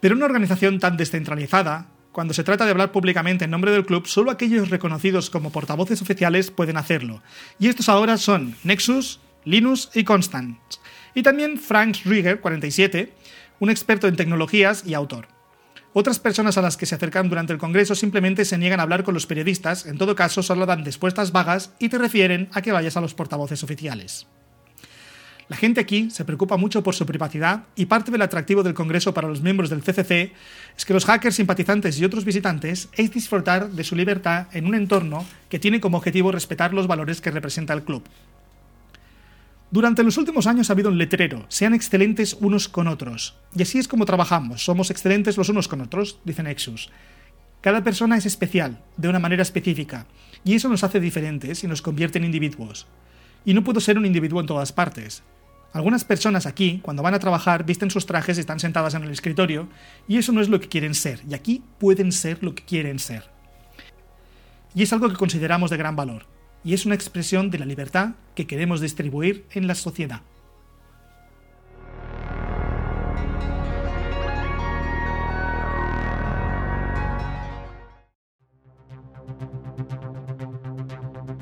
Pero 0.00 0.14
una 0.14 0.26
organización 0.26 0.78
tan 0.78 0.96
descentralizada, 0.96 1.88
cuando 2.12 2.34
se 2.34 2.44
trata 2.44 2.64
de 2.64 2.70
hablar 2.70 2.92
públicamente 2.92 3.44
en 3.44 3.50
nombre 3.50 3.72
del 3.72 3.86
club, 3.86 4.06
solo 4.06 4.30
aquellos 4.30 4.70
reconocidos 4.70 5.30
como 5.30 5.52
portavoces 5.52 6.02
oficiales 6.02 6.50
pueden 6.50 6.76
hacerlo. 6.76 7.22
Y 7.58 7.68
estos 7.68 7.88
ahora 7.88 8.16
son 8.16 8.54
Nexus, 8.64 9.20
Linus 9.44 9.90
y 9.94 10.04
Constance. 10.04 10.58
Y 11.14 11.22
también 11.22 11.58
Frank 11.58 11.96
Rieger, 12.04 12.40
47, 12.40 13.12
un 13.60 13.70
experto 13.70 14.06
en 14.06 14.16
tecnologías 14.16 14.84
y 14.86 14.94
autor. 14.94 15.28
Otras 15.92 16.20
personas 16.20 16.56
a 16.58 16.62
las 16.62 16.76
que 16.76 16.86
se 16.86 16.94
acercan 16.94 17.28
durante 17.28 17.52
el 17.52 17.58
Congreso 17.58 17.94
simplemente 17.94 18.44
se 18.44 18.58
niegan 18.58 18.78
a 18.78 18.84
hablar 18.84 19.04
con 19.04 19.14
los 19.14 19.26
periodistas, 19.26 19.86
en 19.86 19.98
todo 19.98 20.14
caso 20.14 20.42
solo 20.42 20.66
dan 20.66 20.84
respuestas 20.84 21.32
vagas 21.32 21.72
y 21.78 21.88
te 21.88 21.98
refieren 21.98 22.48
a 22.52 22.62
que 22.62 22.72
vayas 22.72 22.96
a 22.96 23.00
los 23.00 23.14
portavoces 23.14 23.64
oficiales. 23.64 24.28
La 25.48 25.56
gente 25.56 25.80
aquí 25.80 26.10
se 26.10 26.26
preocupa 26.26 26.58
mucho 26.58 26.82
por 26.82 26.94
su 26.94 27.06
privacidad 27.06 27.64
y 27.74 27.86
parte 27.86 28.10
del 28.10 28.20
atractivo 28.20 28.62
del 28.62 28.74
Congreso 28.74 29.14
para 29.14 29.28
los 29.28 29.40
miembros 29.40 29.70
del 29.70 29.82
CCC 29.82 30.32
es 30.76 30.84
que 30.84 30.92
los 30.92 31.06
hackers 31.06 31.36
simpatizantes 31.36 31.98
y 31.98 32.04
otros 32.04 32.26
visitantes 32.26 32.90
es 32.92 33.10
disfrutar 33.10 33.70
de 33.70 33.82
su 33.82 33.96
libertad 33.96 34.48
en 34.52 34.66
un 34.66 34.74
entorno 34.74 35.24
que 35.48 35.58
tiene 35.58 35.80
como 35.80 35.96
objetivo 35.96 36.32
respetar 36.32 36.74
los 36.74 36.86
valores 36.86 37.22
que 37.22 37.30
representa 37.30 37.72
el 37.72 37.82
club. 37.82 38.02
Durante 39.70 40.02
los 40.02 40.18
últimos 40.18 40.46
años 40.46 40.68
ha 40.68 40.74
habido 40.74 40.90
un 40.90 40.98
letrero, 40.98 41.46
sean 41.48 41.72
excelentes 41.72 42.36
unos 42.40 42.68
con 42.68 42.86
otros. 42.86 43.36
Y 43.56 43.62
así 43.62 43.78
es 43.78 43.88
como 43.88 44.04
trabajamos, 44.04 44.64
somos 44.64 44.90
excelentes 44.90 45.38
los 45.38 45.48
unos 45.48 45.66
con 45.66 45.80
otros, 45.80 46.20
dice 46.24 46.42
Nexus. 46.42 46.90
Cada 47.62 47.82
persona 47.82 48.18
es 48.18 48.26
especial, 48.26 48.82
de 48.98 49.08
una 49.08 49.18
manera 49.18 49.42
específica, 49.42 50.06
y 50.44 50.54
eso 50.54 50.68
nos 50.68 50.84
hace 50.84 51.00
diferentes 51.00 51.64
y 51.64 51.66
nos 51.66 51.80
convierte 51.80 52.18
en 52.18 52.24
individuos. 52.24 52.86
Y 53.46 53.54
no 53.54 53.64
puedo 53.64 53.80
ser 53.80 53.96
un 53.96 54.04
individuo 54.04 54.40
en 54.40 54.46
todas 54.46 54.72
partes. 54.72 55.22
Algunas 55.72 56.02
personas 56.02 56.46
aquí, 56.46 56.80
cuando 56.82 57.02
van 57.02 57.14
a 57.14 57.18
trabajar, 57.18 57.64
visten 57.64 57.90
sus 57.90 58.06
trajes 58.06 58.38
y 58.38 58.40
están 58.40 58.58
sentadas 58.58 58.94
en 58.94 59.02
el 59.02 59.10
escritorio, 59.10 59.68
y 60.08 60.16
eso 60.16 60.32
no 60.32 60.40
es 60.40 60.48
lo 60.48 60.60
que 60.60 60.68
quieren 60.68 60.94
ser, 60.94 61.20
y 61.28 61.34
aquí 61.34 61.62
pueden 61.78 62.10
ser 62.10 62.42
lo 62.42 62.54
que 62.54 62.64
quieren 62.64 62.98
ser. 62.98 63.30
Y 64.74 64.82
es 64.82 64.92
algo 64.92 65.08
que 65.08 65.16
consideramos 65.16 65.70
de 65.70 65.76
gran 65.76 65.94
valor, 65.94 66.24
y 66.64 66.72
es 66.72 66.86
una 66.86 66.94
expresión 66.94 67.50
de 67.50 67.58
la 67.58 67.66
libertad 67.66 68.12
que 68.34 68.46
queremos 68.46 68.80
distribuir 68.80 69.44
en 69.52 69.66
la 69.66 69.74
sociedad. 69.74 70.22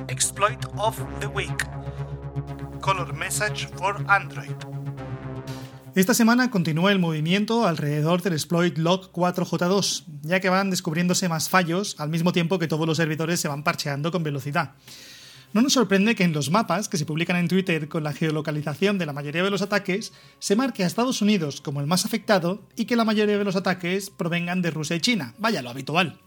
Exploit 0.09 0.65
of 0.77 1.01
the 1.21 1.27
Week 1.29 1.76
Color 2.87 3.17
Message 3.17 3.67
for 3.75 3.97
Android. 4.07 4.55
Esta 5.97 6.15
semana 6.15 6.53
continúa 6.53 6.93
el 6.93 7.01
movimiento 7.01 7.67
alrededor 7.67 8.23
del 8.23 8.35
exploit 8.35 8.79
log 8.79 9.11
4j2, 9.11 10.05
ya 10.23 10.39
que 10.39 10.51
van 10.51 10.71
descubriéndose 10.71 11.29
más 11.29 11.49
fallos 11.49 11.97
al 11.99 12.11
mismo 12.11 12.33
tiempo 12.33 12.61
que 12.61 12.69
todos 12.69 12.87
los 12.87 12.99
servidores 12.99 13.41
se 13.41 13.49
van 13.49 13.65
parcheando 13.65 14.13
con 14.13 14.23
velocidad. 14.23 14.75
No 15.53 15.63
nos 15.63 15.73
sorprende 15.73 16.15
que 16.15 16.23
en 16.23 16.33
los 16.33 16.53
mapas 16.53 16.89
que 16.89 16.97
se 16.97 17.07
publican 17.07 17.35
en 17.35 17.49
Twitter 17.49 17.89
con 17.89 18.05
la 18.05 18.13
geolocalización 18.13 18.99
de 18.99 19.07
la 19.07 19.13
mayoría 19.13 19.43
de 19.43 19.51
los 19.51 19.63
ataques 19.63 20.13
se 20.39 20.55
marque 20.55 20.85
a 20.85 20.87
Estados 20.87 21.21
Unidos 21.21 21.61
como 21.61 21.81
el 21.81 21.89
más 21.89 22.05
afectado 22.05 22.63
y 22.77 22.85
que 22.85 22.95
la 22.95 23.05
mayoría 23.05 23.37
de 23.37 23.45
los 23.45 23.57
ataques 23.57 24.11
provengan 24.11 24.63
de 24.63 24.71
Rusia 24.71 24.95
y 24.95 25.01
China, 25.01 25.35
vaya 25.39 25.61
lo 25.61 25.71
habitual. 25.71 26.21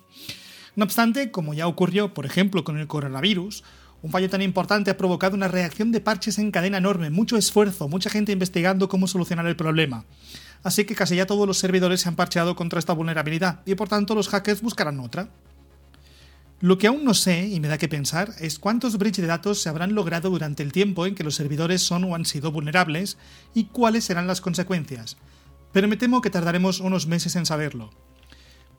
No 0.76 0.84
obstante, 0.84 1.32
como 1.32 1.54
ya 1.54 1.68
ocurrió 1.68 2.14
por 2.14 2.26
ejemplo 2.26 2.66
con 2.66 2.78
el 2.78 2.88
coronavirus, 2.88 3.64
un 4.02 4.12
fallo 4.12 4.30
tan 4.30 4.42
importante 4.42 4.92
ha 4.92 4.98
provocado 4.98 5.36
una 5.36 5.48
reacción 5.48 5.92
de 5.92 6.00
parches 6.00 6.40
en 6.40 6.52
cadena 6.52 6.78
enorme, 6.78 7.10
mucho 7.10 7.36
esfuerzo, 7.38 7.90
mucha 7.90 8.10
gente 8.10 8.32
investigando 8.32 8.88
cómo 8.88 9.08
solucionar 9.08 9.46
el 9.48 9.56
problema. 9.56 10.06
Así 10.64 10.86
que 10.86 10.96
casi 10.96 11.16
ya 11.16 11.26
todos 11.26 11.48
los 11.48 11.58
servidores 11.58 12.02
se 12.02 12.10
han 12.10 12.16
parcheado 12.16 12.56
contra 12.56 12.80
esta 12.80 12.94
vulnerabilidad 12.94 13.62
y 13.66 13.76
por 13.76 13.90
tanto 13.90 14.16
los 14.16 14.30
hackers 14.30 14.62
buscarán 14.62 15.00
otra. 15.00 15.30
Lo 16.62 16.78
que 16.78 16.88
aún 16.88 17.06
no 17.06 17.14
sé 17.14 17.48
y 17.48 17.60
me 17.62 17.70
da 17.70 17.78
que 17.78 17.88
pensar 17.88 18.34
es 18.40 18.60
cuántos 18.60 18.98
bridges 18.98 19.22
de 19.22 19.28
datos 19.28 19.62
se 19.62 19.70
habrán 19.70 19.96
logrado 19.96 20.30
durante 20.30 20.62
el 20.62 20.74
tiempo 20.74 21.06
en 21.06 21.16
que 21.16 21.24
los 21.24 21.36
servidores 21.36 21.82
son 21.82 22.04
o 22.04 22.16
han 22.16 22.26
sido 22.26 22.52
vulnerables 22.52 23.18
y 23.54 23.66
cuáles 23.66 24.04
serán 24.04 24.28
las 24.28 24.42
consecuencias, 24.42 25.16
pero 25.72 25.88
me 25.88 25.96
temo 25.96 26.22
que 26.22 26.30
tardaremos 26.30 26.82
unos 26.82 27.08
meses 27.08 27.38
en 27.38 27.46
saberlo. 27.46 27.92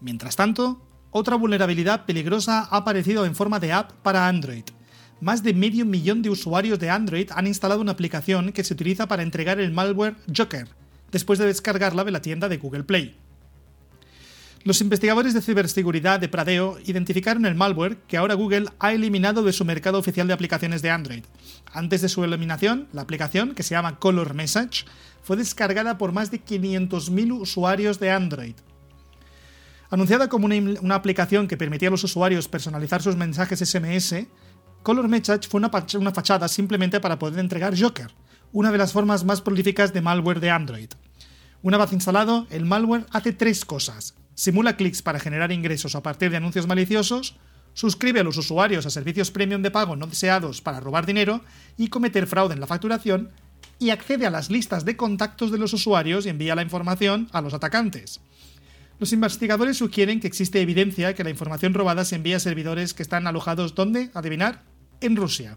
Mientras 0.01 0.37
tanto, 0.37 0.83
otra 1.11 1.37
vulnerabilidad 1.37 2.05
peligrosa 2.05 2.69
ha 2.71 2.77
aparecido 2.77 3.25
en 3.25 3.35
forma 3.35 3.61
de 3.61 3.73
app 3.73 3.93
para 4.03 4.29
Android, 4.29 4.65
más 5.21 5.43
de 5.43 5.55
medio 5.55 5.85
millón 5.85 6.23
de 6.23 6.31
usuarios 6.31 6.79
de 6.79 6.91
Android 6.91 7.31
han 7.35 7.47
instalado 7.47 7.81
una 7.81 7.93
aplicación 7.93 8.53
que 8.53 8.65
se 8.65 8.75
utiliza 8.75 9.07
para 9.07 9.23
entregar 9.23 9.61
el 9.61 9.73
malware 9.73 10.17
Joker, 10.35 10.69
después 11.13 11.39
de 11.39 11.47
descargarla 11.47 12.05
de 12.05 12.11
la 12.11 12.23
tienda 12.23 12.49
de 12.49 12.57
Google 12.57 12.85
Play. 12.85 13.17
Los 14.63 14.83
investigadores 14.83 15.33
de 15.33 15.41
ciberseguridad 15.41 16.21
de 16.21 16.29
Pradeo 16.29 16.79
identificaron 16.85 17.47
el 17.47 17.55
malware 17.55 17.97
que 18.07 18.19
ahora 18.19 18.35
Google 18.35 18.67
ha 18.79 18.93
eliminado 18.93 19.43
de 19.43 19.55
su 19.55 19.65
mercado 19.65 19.99
oficial 19.99 20.27
de 20.27 20.35
aplicaciones 20.35 20.83
de 20.83 20.91
Android. 20.91 21.25
Antes 21.73 22.03
de 22.03 22.11
su 22.11 22.23
eliminación, 22.25 22.87
la 22.93 23.01
aplicación, 23.01 23.55
que 23.55 23.63
se 23.63 23.71
llama 23.71 23.99
Color 23.99 24.35
Message, 24.35 24.85
fue 25.23 25.39
descargada 25.39 25.97
por 25.97 26.13
más 26.13 26.31
de 26.31 26.45
500.000 26.45 27.41
usuarios 27.41 27.99
de 28.01 28.11
Android. 28.11 28.55
Anunciada 29.89 30.29
como 30.29 30.45
una, 30.45 30.57
una, 30.57 30.95
aplicación 30.95 31.49
que 31.49 31.57
permitía 31.57 31.89
a 31.89 31.91
los 31.93 32.05
usuarios 32.05 32.47
personalizar 32.47 33.01
sus 33.01 33.17
mensajes 33.17 33.61
SMS, 33.61 34.27
Color 34.83 35.09
Message 35.09 35.47
fue 35.47 35.59
una, 35.59 36.13
fachada 36.13 36.49
simplemente 36.49 37.01
para 37.01 37.19
poder 37.19 37.39
entregar 37.39 37.79
Joker, 37.79 38.11
una 38.53 38.73
de 38.73 38.79
las 38.79 38.93
formas 38.93 39.25
más 39.25 39.43
prolíficas 39.43 39.93
de 39.93 40.01
malware 40.01 40.41
de 40.41 40.51
Android. 40.51 40.89
Una 41.63 41.77
vez 41.77 41.93
instalado, 41.93 42.47
el 42.49 42.65
malware 42.65 43.05
hace 43.11 43.35
tres 43.35 43.67
cosas. 43.67 44.15
Simula 44.35 44.77
clics 44.77 45.03
para 45.03 45.21
generar 45.21 45.53
ingresos 45.53 45.95
a 45.95 46.03
partir 46.03 46.31
de 46.31 46.39
anuncios 46.39 46.67
maliciosos, 46.67 47.37
suscribe 47.75 48.21
a 48.21 48.25
los 48.25 48.39
usuarios 48.39 48.87
a 48.87 48.91
servicios 48.91 49.31
premium 49.31 49.61
de 49.61 49.71
pago 49.71 49.97
no 49.97 50.07
deseados 50.07 50.63
para 50.63 50.81
robar 50.81 51.05
dinero 51.05 51.43
y 51.77 51.89
cometer 51.89 52.27
fraude 52.27 52.55
en 52.55 52.61
la 52.61 52.67
facturación, 52.67 53.33
y 53.79 53.91
accede 53.91 54.27
a 54.27 54.31
las 54.31 54.51
listas 54.51 54.87
de 54.87 54.97
contactos 54.97 55.53
de 55.53 55.59
los 55.59 55.75
usuarios 55.75 56.25
y 56.25 56.31
envía 56.31 56.55
la 56.55 56.63
información 56.63 57.29
a 57.33 57.43
los 57.43 57.53
atacantes. 57.53 58.21
Los 58.99 59.13
investigadores 59.13 59.79
sugieren 59.79 60.21
que 60.21 60.27
existe 60.27 60.61
evidencia 60.61 61.15
que 61.15 61.25
la 61.25 61.31
información 61.31 61.73
robada 61.73 62.05
se 62.05 62.17
envía 62.17 62.37
a 62.37 62.41
servidores 62.41 62.93
que 62.93 63.03
están 63.03 63.27
alojados 63.27 63.75
¿dónde? 63.75 64.11
Adivinar, 64.13 64.63
en 65.01 65.17
Rusia. 65.17 65.57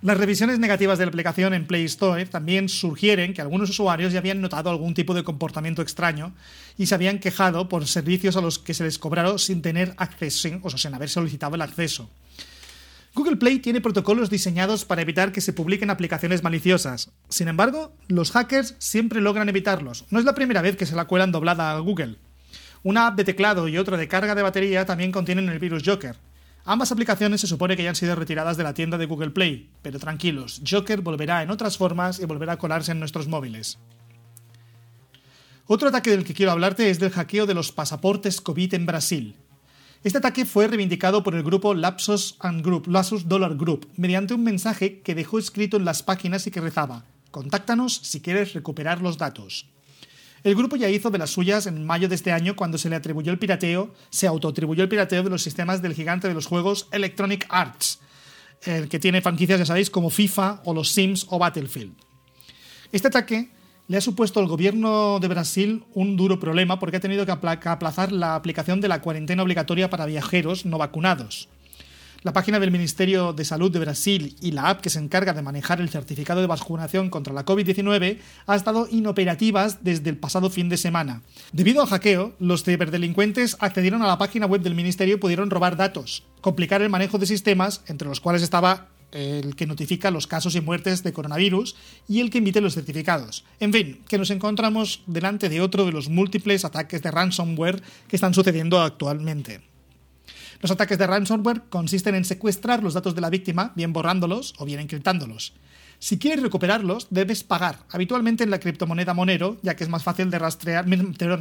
Las 0.00 0.16
revisiones 0.16 0.60
negativas 0.60 0.98
de 0.98 1.06
la 1.06 1.08
aplicación 1.08 1.54
en 1.54 1.66
Play 1.66 1.84
Store 1.84 2.24
también 2.26 2.68
sugieren 2.68 3.34
que 3.34 3.40
algunos 3.40 3.70
usuarios 3.70 4.12
ya 4.12 4.20
habían 4.20 4.40
notado 4.40 4.70
algún 4.70 4.94
tipo 4.94 5.12
de 5.12 5.24
comportamiento 5.24 5.82
extraño 5.82 6.34
y 6.76 6.86
se 6.86 6.94
habían 6.94 7.18
quejado 7.18 7.68
por 7.68 7.84
servicios 7.88 8.36
a 8.36 8.40
los 8.40 8.60
que 8.60 8.74
se 8.74 8.84
les 8.84 9.00
cobraron 9.00 9.40
sin 9.40 9.60
tener 9.60 9.94
acceso, 9.96 10.50
o 10.62 10.70
sin 10.70 10.94
haber 10.94 11.08
solicitado 11.08 11.56
el 11.56 11.62
acceso. 11.62 12.08
Google 13.12 13.38
Play 13.38 13.58
tiene 13.58 13.80
protocolos 13.80 14.30
diseñados 14.30 14.84
para 14.84 15.02
evitar 15.02 15.32
que 15.32 15.40
se 15.40 15.52
publiquen 15.52 15.90
aplicaciones 15.90 16.44
maliciosas. 16.44 17.10
Sin 17.28 17.48
embargo, 17.48 17.92
los 18.06 18.30
hackers 18.30 18.76
siempre 18.78 19.20
logran 19.20 19.48
evitarlos. 19.48 20.04
No 20.10 20.20
es 20.20 20.24
la 20.24 20.36
primera 20.36 20.62
vez 20.62 20.76
que 20.76 20.86
se 20.86 20.94
la 20.94 21.06
cuelan 21.06 21.32
doblada 21.32 21.72
a 21.72 21.80
Google. 21.80 22.14
Una 22.84 23.08
app 23.08 23.16
de 23.16 23.24
teclado 23.24 23.66
y 23.66 23.78
otra 23.78 23.96
de 23.96 24.06
carga 24.06 24.36
de 24.36 24.42
batería 24.42 24.86
también 24.86 25.10
contienen 25.10 25.48
el 25.48 25.58
virus 25.58 25.82
Joker. 25.84 26.14
Ambas 26.70 26.92
aplicaciones 26.92 27.40
se 27.40 27.46
supone 27.46 27.78
que 27.78 27.82
ya 27.82 27.88
han 27.88 27.96
sido 27.96 28.14
retiradas 28.14 28.58
de 28.58 28.62
la 28.62 28.74
tienda 28.74 28.98
de 28.98 29.06
Google 29.06 29.30
Play, 29.30 29.70
pero 29.80 29.98
tranquilos, 29.98 30.60
Joker 30.68 31.00
volverá 31.00 31.42
en 31.42 31.50
otras 31.50 31.78
formas 31.78 32.20
y 32.20 32.26
volverá 32.26 32.52
a 32.52 32.58
colarse 32.58 32.92
en 32.92 32.98
nuestros 33.00 33.26
móviles. 33.26 33.78
Otro 35.66 35.88
ataque 35.88 36.10
del 36.10 36.24
que 36.24 36.34
quiero 36.34 36.52
hablarte 36.52 36.90
es 36.90 36.98
del 36.98 37.10
hackeo 37.10 37.46
de 37.46 37.54
los 37.54 37.72
pasaportes 37.72 38.42
COVID 38.42 38.74
en 38.74 38.84
Brasil. 38.84 39.34
Este 40.04 40.18
ataque 40.18 40.44
fue 40.44 40.68
reivindicado 40.68 41.22
por 41.22 41.34
el 41.34 41.42
grupo 41.42 41.72
Lapsus 41.72 42.36
and 42.40 42.62
Group, 42.62 42.86
Lapsus 42.86 43.26
Dollar 43.26 43.56
Group, 43.56 43.88
mediante 43.96 44.34
un 44.34 44.44
mensaje 44.44 45.00
que 45.00 45.14
dejó 45.14 45.38
escrito 45.38 45.78
en 45.78 45.86
las 45.86 46.02
páginas 46.02 46.46
y 46.46 46.50
que 46.50 46.60
rezaba: 46.60 47.06
Contáctanos 47.30 47.94
si 47.94 48.20
quieres 48.20 48.52
recuperar 48.52 49.00
los 49.00 49.16
datos. 49.16 49.70
El 50.44 50.54
grupo 50.54 50.76
ya 50.76 50.88
hizo 50.88 51.10
de 51.10 51.18
las 51.18 51.30
suyas 51.30 51.66
en 51.66 51.84
mayo 51.84 52.08
de 52.08 52.14
este 52.14 52.32
año 52.32 52.54
cuando 52.54 52.78
se 52.78 52.88
le 52.88 52.96
atribuyó 52.96 53.32
el 53.32 53.38
pirateo, 53.38 53.92
se 54.10 54.26
autoatribuyó 54.26 54.82
el 54.82 54.88
pirateo 54.88 55.22
de 55.22 55.30
los 55.30 55.42
sistemas 55.42 55.82
del 55.82 55.94
gigante 55.94 56.28
de 56.28 56.34
los 56.34 56.46
juegos 56.46 56.88
Electronic 56.92 57.46
Arts, 57.48 58.00
que 58.60 58.98
tiene 58.98 59.20
franquicias, 59.20 59.58
ya 59.58 59.66
sabéis, 59.66 59.90
como 59.90 60.10
FIFA 60.10 60.62
o 60.64 60.74
los 60.74 60.90
Sims 60.90 61.26
o 61.30 61.38
Battlefield. 61.38 61.94
Este 62.92 63.08
ataque 63.08 63.50
le 63.88 63.96
ha 63.96 64.00
supuesto 64.00 64.38
al 64.38 64.46
gobierno 64.46 65.18
de 65.18 65.28
Brasil 65.28 65.84
un 65.94 66.16
duro 66.16 66.38
problema 66.38 66.78
porque 66.78 66.98
ha 66.98 67.00
tenido 67.00 67.26
que 67.26 67.32
aplazar 67.32 68.12
la 68.12 68.34
aplicación 68.34 68.80
de 68.80 68.88
la 68.88 69.00
cuarentena 69.00 69.42
obligatoria 69.42 69.90
para 69.90 70.06
viajeros 70.06 70.66
no 70.66 70.78
vacunados. 70.78 71.48
La 72.22 72.32
página 72.32 72.58
del 72.58 72.72
Ministerio 72.72 73.32
de 73.32 73.44
Salud 73.44 73.70
de 73.70 73.78
Brasil 73.78 74.34
y 74.40 74.50
la 74.50 74.70
app 74.70 74.80
que 74.80 74.90
se 74.90 74.98
encarga 74.98 75.34
de 75.34 75.42
manejar 75.42 75.80
el 75.80 75.88
certificado 75.88 76.40
de 76.40 76.48
vacunación 76.48 77.10
contra 77.10 77.32
la 77.32 77.44
COVID-19 77.44 78.18
ha 78.44 78.56
estado 78.56 78.88
inoperativas 78.90 79.84
desde 79.84 80.10
el 80.10 80.16
pasado 80.16 80.50
fin 80.50 80.68
de 80.68 80.78
semana. 80.78 81.22
Debido 81.52 81.80
al 81.80 81.86
hackeo, 81.86 82.34
los 82.40 82.64
ciberdelincuentes 82.64 83.56
accedieron 83.60 84.02
a 84.02 84.08
la 84.08 84.18
página 84.18 84.46
web 84.46 84.62
del 84.62 84.74
ministerio 84.74 85.14
y 85.14 85.18
pudieron 85.18 85.48
robar 85.48 85.76
datos, 85.76 86.24
complicar 86.40 86.82
el 86.82 86.90
manejo 86.90 87.18
de 87.18 87.26
sistemas, 87.26 87.82
entre 87.86 88.08
los 88.08 88.18
cuales 88.18 88.42
estaba 88.42 88.88
el 89.12 89.54
que 89.54 89.66
notifica 89.66 90.10
los 90.10 90.26
casos 90.26 90.56
y 90.56 90.60
muertes 90.60 91.04
de 91.04 91.12
coronavirus 91.12 91.76
y 92.08 92.18
el 92.18 92.30
que 92.30 92.38
emite 92.38 92.60
los 92.60 92.74
certificados. 92.74 93.44
En 93.60 93.72
fin, 93.72 94.00
que 94.08 94.18
nos 94.18 94.30
encontramos 94.30 95.02
delante 95.06 95.48
de 95.48 95.60
otro 95.60 95.86
de 95.86 95.92
los 95.92 96.08
múltiples 96.08 96.64
ataques 96.64 97.00
de 97.00 97.12
ransomware 97.12 97.80
que 98.08 98.16
están 98.16 98.34
sucediendo 98.34 98.80
actualmente. 98.80 99.60
Los 100.60 100.70
ataques 100.70 100.98
de 100.98 101.06
ransomware 101.06 101.62
consisten 101.68 102.16
en 102.16 102.24
secuestrar 102.24 102.82
los 102.82 102.94
datos 102.94 103.14
de 103.14 103.20
la 103.20 103.30
víctima, 103.30 103.72
bien 103.76 103.92
borrándolos 103.92 104.54
o 104.58 104.64
bien 104.64 104.80
encriptándolos. 104.80 105.54
Si 106.00 106.18
quieres 106.18 106.42
recuperarlos, 106.42 107.08
debes 107.10 107.44
pagar, 107.44 107.80
habitualmente 107.90 108.44
en 108.44 108.50
la 108.50 108.60
criptomoneda 108.60 109.14
Monero, 109.14 109.58
ya 109.62 109.76
que 109.76 109.84
es 109.84 109.90
más 109.90 110.02
fácil 110.02 110.30
de 110.30 110.38
rastrear, 110.38 110.86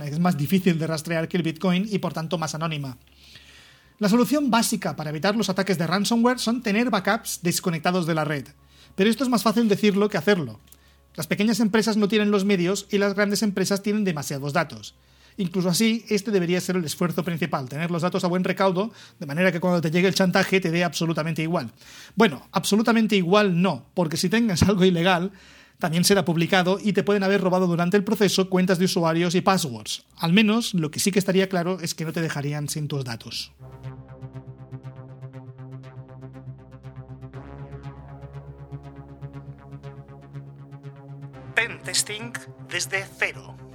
es 0.06 0.20
más 0.20 0.38
difícil 0.38 0.78
de 0.80 0.88
rastrear 0.88 1.28
que 1.28 1.38
el 1.38 1.44
Bitcoin 1.44 1.88
y 1.90 2.00
por 2.00 2.14
tanto 2.14 2.38
más 2.38 2.56
anónima. 2.56 2.98
La 4.00 4.10
solución 4.10 4.52
básica 4.52 4.96
para 4.96 5.10
evitar 5.10 5.36
los 5.36 5.50
ataques 5.50 5.78
de 5.80 5.88
ransomware 5.88 6.38
son 6.38 6.62
tener 6.62 6.92
backups 6.92 7.40
desconectados 7.42 8.06
de 8.06 8.14
la 8.14 8.26
red. 8.26 8.48
Pero 8.96 9.10
esto 9.10 9.24
es 9.24 9.30
más 9.30 9.42
fácil 9.42 9.68
decirlo 9.68 10.10
que 10.10 10.18
hacerlo. 10.18 10.60
Las 11.16 11.26
pequeñas 11.26 11.60
empresas 11.60 11.98
no 11.98 12.08
tienen 12.08 12.30
los 12.30 12.46
medios 12.46 12.88
y 12.92 13.00
las 13.00 13.16
grandes 13.16 13.42
empresas 13.42 13.82
tienen 13.82 14.04
demasiados 14.04 14.54
datos. 14.54 14.94
Incluso 15.38 15.70
así, 15.70 16.04
este 16.10 16.32
debería 16.32 16.60
ser 16.60 16.76
el 16.76 16.86
esfuerzo 16.86 17.24
principal, 17.24 17.70
tener 17.70 17.92
los 17.92 18.02
datos 18.02 18.24
a 18.24 18.28
buen 18.28 18.44
recaudo, 18.44 18.92
de 19.20 19.26
manera 19.26 19.52
que 19.52 19.60
cuando 19.60 19.82
te 19.82 19.92
llegue 19.92 20.08
el 20.08 20.16
chantaje 20.16 20.60
te 20.60 20.72
dé 20.72 20.84
absolutamente 20.84 21.44
igual. 21.44 21.72
Bueno, 22.16 22.48
absolutamente 22.52 23.16
igual 23.16 23.62
no, 23.62 23.86
porque 23.94 24.18
si 24.18 24.30
tengas 24.30 24.64
algo 24.68 24.84
ilegal, 24.84 25.32
también 25.80 26.04
será 26.04 26.26
publicado 26.26 26.80
y 26.84 26.94
te 26.94 27.04
pueden 27.04 27.24
haber 27.24 27.42
robado 27.42 27.68
durante 27.68 27.98
el 27.98 28.04
proceso 28.04 28.50
cuentas 28.50 28.80
de 28.80 28.86
usuarios 28.86 29.36
y 29.36 29.42
passwords. 29.42 30.06
Al 30.18 30.34
menos 30.34 30.74
lo 30.74 30.90
que 30.90 31.00
sí 31.00 31.12
que 31.12 31.20
estaría 31.20 31.50
claro 31.50 31.78
es 31.82 31.94
que 31.94 32.06
no 32.06 32.14
te 32.14 32.22
dejarían 32.22 32.68
sin 32.68 32.88
tus 32.88 33.04
datos. 33.04 33.52
Pen 41.54 41.80
testing 41.84 42.34
desde 42.70 43.06
cero. 43.18 43.67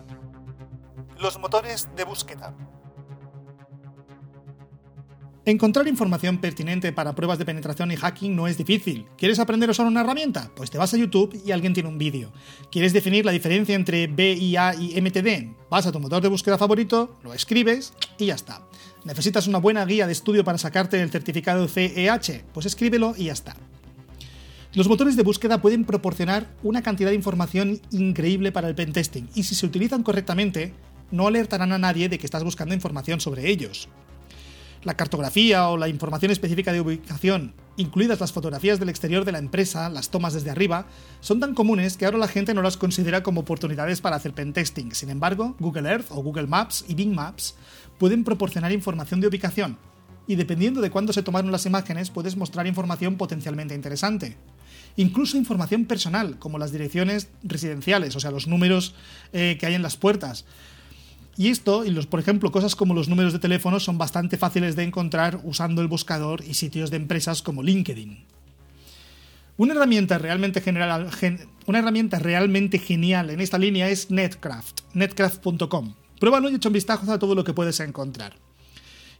Los 1.22 1.38
motores 1.38 1.88
de 1.94 2.02
búsqueda. 2.02 2.52
Encontrar 5.44 5.86
información 5.86 6.38
pertinente 6.38 6.92
para 6.92 7.14
pruebas 7.14 7.38
de 7.38 7.44
penetración 7.44 7.92
y 7.92 7.96
hacking 7.96 8.34
no 8.34 8.48
es 8.48 8.58
difícil. 8.58 9.06
¿Quieres 9.16 9.38
aprender 9.38 9.68
a 9.68 9.70
usar 9.70 9.86
una 9.86 10.00
herramienta? 10.00 10.50
Pues 10.56 10.72
te 10.72 10.78
vas 10.78 10.92
a 10.94 10.96
YouTube 10.96 11.40
y 11.46 11.52
alguien 11.52 11.74
tiene 11.74 11.88
un 11.88 11.96
vídeo. 11.96 12.32
¿Quieres 12.72 12.92
definir 12.92 13.24
la 13.24 13.30
diferencia 13.30 13.76
entre 13.76 14.08
BIA 14.08 14.74
y 14.74 15.00
MTD? 15.00 15.68
Vas 15.70 15.86
a 15.86 15.92
tu 15.92 16.00
motor 16.00 16.22
de 16.22 16.28
búsqueda 16.28 16.58
favorito, 16.58 17.16
lo 17.22 17.32
escribes 17.32 17.92
y 18.18 18.26
ya 18.26 18.34
está. 18.34 18.66
¿Necesitas 19.04 19.46
una 19.46 19.58
buena 19.58 19.84
guía 19.84 20.08
de 20.08 20.12
estudio 20.12 20.42
para 20.42 20.58
sacarte 20.58 21.00
el 21.00 21.10
certificado 21.12 21.68
CEH? 21.68 22.46
Pues 22.52 22.66
escríbelo 22.66 23.14
y 23.16 23.26
ya 23.26 23.32
está. 23.32 23.54
Los 24.74 24.88
motores 24.88 25.14
de 25.14 25.22
búsqueda 25.22 25.60
pueden 25.60 25.84
proporcionar 25.84 26.48
una 26.64 26.82
cantidad 26.82 27.10
de 27.10 27.16
información 27.16 27.80
increíble 27.92 28.50
para 28.50 28.68
el 28.68 28.74
pentesting 28.74 29.28
y 29.36 29.44
si 29.44 29.54
se 29.54 29.66
utilizan 29.66 30.02
correctamente, 30.02 30.72
no 31.12 31.28
alertarán 31.28 31.70
a 31.70 31.78
nadie 31.78 32.08
de 32.08 32.18
que 32.18 32.26
estás 32.26 32.42
buscando 32.42 32.74
información 32.74 33.20
sobre 33.20 33.48
ellos. 33.48 33.88
La 34.82 34.96
cartografía 34.96 35.68
o 35.68 35.76
la 35.76 35.86
información 35.86 36.32
específica 36.32 36.72
de 36.72 36.80
ubicación, 36.80 37.54
incluidas 37.76 38.18
las 38.18 38.32
fotografías 38.32 38.80
del 38.80 38.88
exterior 38.88 39.24
de 39.24 39.30
la 39.30 39.38
empresa, 39.38 39.88
las 39.88 40.10
tomas 40.10 40.34
desde 40.34 40.50
arriba, 40.50 40.86
son 41.20 41.38
tan 41.38 41.54
comunes 41.54 41.96
que 41.96 42.04
ahora 42.04 42.18
la 42.18 42.26
gente 42.26 42.52
no 42.52 42.62
las 42.62 42.76
considera 42.76 43.22
como 43.22 43.42
oportunidades 43.42 44.00
para 44.00 44.16
hacer 44.16 44.32
pentesting. 44.32 44.92
Sin 44.92 45.10
embargo, 45.10 45.54
Google 45.60 45.88
Earth 45.88 46.10
o 46.10 46.20
Google 46.20 46.48
Maps 46.48 46.84
y 46.88 46.96
Bing 46.96 47.14
Maps 47.14 47.54
pueden 47.98 48.24
proporcionar 48.24 48.72
información 48.72 49.20
de 49.20 49.28
ubicación, 49.28 49.78
y 50.26 50.36
dependiendo 50.36 50.80
de 50.80 50.90
cuándo 50.90 51.12
se 51.12 51.22
tomaron 51.22 51.52
las 51.52 51.66
imágenes 51.66 52.10
puedes 52.10 52.36
mostrar 52.36 52.66
información 52.66 53.16
potencialmente 53.16 53.74
interesante. 53.74 54.36
Incluso 54.96 55.36
información 55.36 55.86
personal, 55.86 56.38
como 56.38 56.58
las 56.58 56.70
direcciones 56.70 57.28
residenciales, 57.42 58.14
o 58.14 58.20
sea, 58.20 58.30
los 58.30 58.46
números 58.46 58.94
eh, 59.32 59.56
que 59.58 59.66
hay 59.66 59.74
en 59.74 59.82
las 59.82 59.96
puertas. 59.96 60.44
Y 61.42 61.48
esto, 61.48 61.84
y 61.84 61.90
los, 61.90 62.06
por 62.06 62.20
ejemplo, 62.20 62.52
cosas 62.52 62.76
como 62.76 62.94
los 62.94 63.08
números 63.08 63.32
de 63.32 63.40
teléfono 63.40 63.80
son 63.80 63.98
bastante 63.98 64.36
fáciles 64.36 64.76
de 64.76 64.84
encontrar 64.84 65.40
usando 65.42 65.82
el 65.82 65.88
buscador 65.88 66.44
y 66.46 66.54
sitios 66.54 66.92
de 66.92 66.98
empresas 66.98 67.42
como 67.42 67.64
LinkedIn. 67.64 68.24
Una 69.56 69.74
herramienta 69.74 70.18
realmente, 70.18 70.62
una 71.66 71.78
herramienta 71.80 72.20
realmente 72.20 72.78
genial 72.78 73.30
en 73.30 73.40
esta 73.40 73.58
línea 73.58 73.88
es 73.88 74.08
Netcraft, 74.08 74.82
netcraft.com. 74.94 75.94
Pruébalo 76.20 76.48
y 76.48 76.54
echa 76.54 76.68
un 76.68 76.74
vistazo 76.74 77.12
a 77.12 77.18
todo 77.18 77.34
lo 77.34 77.42
que 77.42 77.54
puedes 77.54 77.80
encontrar. 77.80 78.36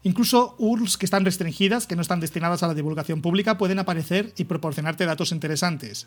Incluso 0.05 0.55
URLs 0.59 0.99
que 0.99 1.07
están 1.07 1.25
restringidas, 1.25 1.89
que 1.89 1.97
no 1.97 2.03
están 2.03 2.21
destinadas 2.21 2.63
a 2.63 2.69
la 2.69 2.75
divulgación 2.75 3.21
pública, 3.21 3.59
pueden 3.59 3.81
aparecer 3.81 4.33
y 4.37 4.45
proporcionarte 4.45 5.07
datos 5.07 5.33
interesantes. 5.33 6.07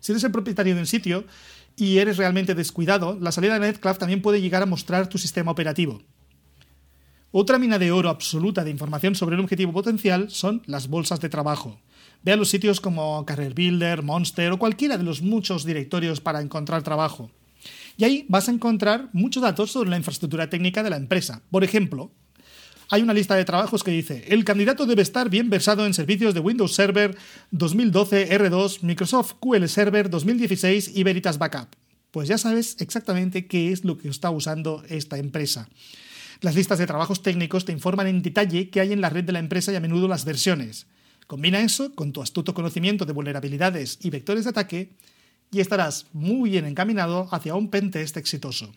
Si 0.00 0.12
eres 0.12 0.24
el 0.24 0.32
propietario 0.32 0.74
de 0.74 0.80
un 0.80 0.86
sitio 0.86 1.24
y 1.76 1.98
eres 1.98 2.16
realmente 2.16 2.54
descuidado, 2.54 3.18
la 3.20 3.32
salida 3.32 3.54
de 3.54 3.60
Netcraft 3.60 4.00
también 4.00 4.22
puede 4.22 4.40
llegar 4.40 4.62
a 4.62 4.66
mostrar 4.66 5.08
tu 5.08 5.18
sistema 5.18 5.50
operativo. 5.50 6.02
Otra 7.30 7.58
mina 7.58 7.78
de 7.78 7.90
oro 7.92 8.10
absoluta 8.10 8.62
de 8.62 8.70
información 8.70 9.14
sobre 9.14 9.36
un 9.36 9.42
objetivo 9.42 9.72
potencial 9.72 10.30
son 10.30 10.62
las 10.66 10.88
bolsas 10.88 11.20
de 11.20 11.30
trabajo. 11.30 11.80
Ve 12.22 12.32
a 12.32 12.36
los 12.36 12.50
sitios 12.50 12.80
como 12.80 13.24
Career 13.24 13.54
Builder, 13.54 14.02
Monster 14.02 14.52
o 14.52 14.58
cualquiera 14.58 14.98
de 14.98 15.04
los 15.04 15.22
muchos 15.22 15.64
directorios 15.64 16.20
para 16.20 16.42
encontrar 16.42 16.82
trabajo. 16.82 17.30
Y 17.96 18.04
ahí 18.04 18.26
vas 18.28 18.48
a 18.48 18.52
encontrar 18.52 19.08
muchos 19.12 19.42
datos 19.42 19.70
sobre 19.70 19.88
la 19.88 19.96
infraestructura 19.96 20.50
técnica 20.50 20.82
de 20.82 20.90
la 20.90 20.96
empresa. 20.96 21.42
Por 21.50 21.64
ejemplo, 21.64 22.12
hay 22.90 23.02
una 23.02 23.14
lista 23.14 23.34
de 23.34 23.44
trabajos 23.44 23.82
que 23.82 23.90
dice, 23.90 24.24
el 24.28 24.44
candidato 24.44 24.86
debe 24.86 25.02
estar 25.02 25.30
bien 25.30 25.50
versado 25.50 25.86
en 25.86 25.94
servicios 25.94 26.34
de 26.34 26.40
Windows 26.40 26.74
Server 26.74 27.16
2012 27.50 28.38
R2, 28.38 28.82
Microsoft 28.82 29.34
QL 29.40 29.66
Server 29.66 30.10
2016 30.10 30.92
y 30.94 31.02
Veritas 31.02 31.38
Backup. 31.38 31.68
Pues 32.10 32.28
ya 32.28 32.38
sabes 32.38 32.76
exactamente 32.80 33.46
qué 33.46 33.72
es 33.72 33.84
lo 33.84 33.96
que 33.96 34.08
está 34.08 34.30
usando 34.30 34.84
esta 34.88 35.18
empresa. 35.18 35.68
Las 36.40 36.54
listas 36.54 36.78
de 36.78 36.86
trabajos 36.86 37.22
técnicos 37.22 37.64
te 37.64 37.72
informan 37.72 38.08
en 38.08 38.20
detalle 38.20 38.68
qué 38.68 38.80
hay 38.80 38.92
en 38.92 39.00
la 39.00 39.10
red 39.10 39.24
de 39.24 39.32
la 39.32 39.38
empresa 39.38 39.72
y 39.72 39.76
a 39.76 39.80
menudo 39.80 40.08
las 40.08 40.24
versiones. 40.24 40.86
Combina 41.26 41.60
eso 41.60 41.94
con 41.94 42.12
tu 42.12 42.20
astuto 42.20 42.52
conocimiento 42.52 43.06
de 43.06 43.12
vulnerabilidades 43.12 43.98
y 44.02 44.10
vectores 44.10 44.44
de 44.44 44.50
ataque 44.50 44.90
y 45.52 45.60
estarás 45.60 46.06
muy 46.12 46.50
bien 46.50 46.66
encaminado 46.66 47.28
hacia 47.30 47.54
un 47.54 47.70
pentest 47.70 48.16
exitoso. 48.16 48.72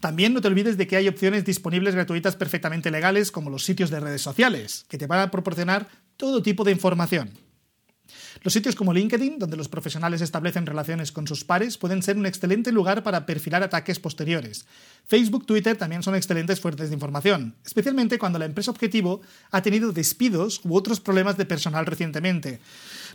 También 0.00 0.34
no 0.34 0.40
te 0.40 0.48
olvides 0.48 0.76
de 0.76 0.86
que 0.86 0.96
hay 0.96 1.08
opciones 1.08 1.44
disponibles 1.44 1.94
gratuitas 1.94 2.36
perfectamente 2.36 2.90
legales 2.90 3.30
como 3.30 3.50
los 3.50 3.64
sitios 3.64 3.90
de 3.90 4.00
redes 4.00 4.22
sociales, 4.22 4.84
que 4.88 4.98
te 4.98 5.06
van 5.06 5.20
a 5.20 5.30
proporcionar 5.30 5.88
todo 6.16 6.42
tipo 6.42 6.64
de 6.64 6.72
información. 6.72 7.30
Los 8.42 8.52
sitios 8.52 8.74
como 8.74 8.92
LinkedIn, 8.92 9.38
donde 9.38 9.56
los 9.56 9.68
profesionales 9.68 10.20
establecen 10.20 10.66
relaciones 10.66 11.12
con 11.12 11.26
sus 11.26 11.44
pares, 11.44 11.78
pueden 11.78 12.02
ser 12.02 12.18
un 12.18 12.26
excelente 12.26 12.72
lugar 12.72 13.02
para 13.02 13.24
perfilar 13.24 13.62
ataques 13.62 13.98
posteriores. 13.98 14.66
Facebook, 15.06 15.46
Twitter 15.46 15.76
también 15.76 16.02
son 16.02 16.14
excelentes 16.14 16.60
fuentes 16.60 16.88
de 16.88 16.94
información, 16.94 17.54
especialmente 17.64 18.18
cuando 18.18 18.38
la 18.38 18.44
empresa 18.44 18.70
objetivo 18.70 19.22
ha 19.50 19.62
tenido 19.62 19.92
despidos 19.92 20.60
u 20.64 20.74
otros 20.74 21.00
problemas 21.00 21.38
de 21.38 21.46
personal 21.46 21.86
recientemente. 21.86 22.60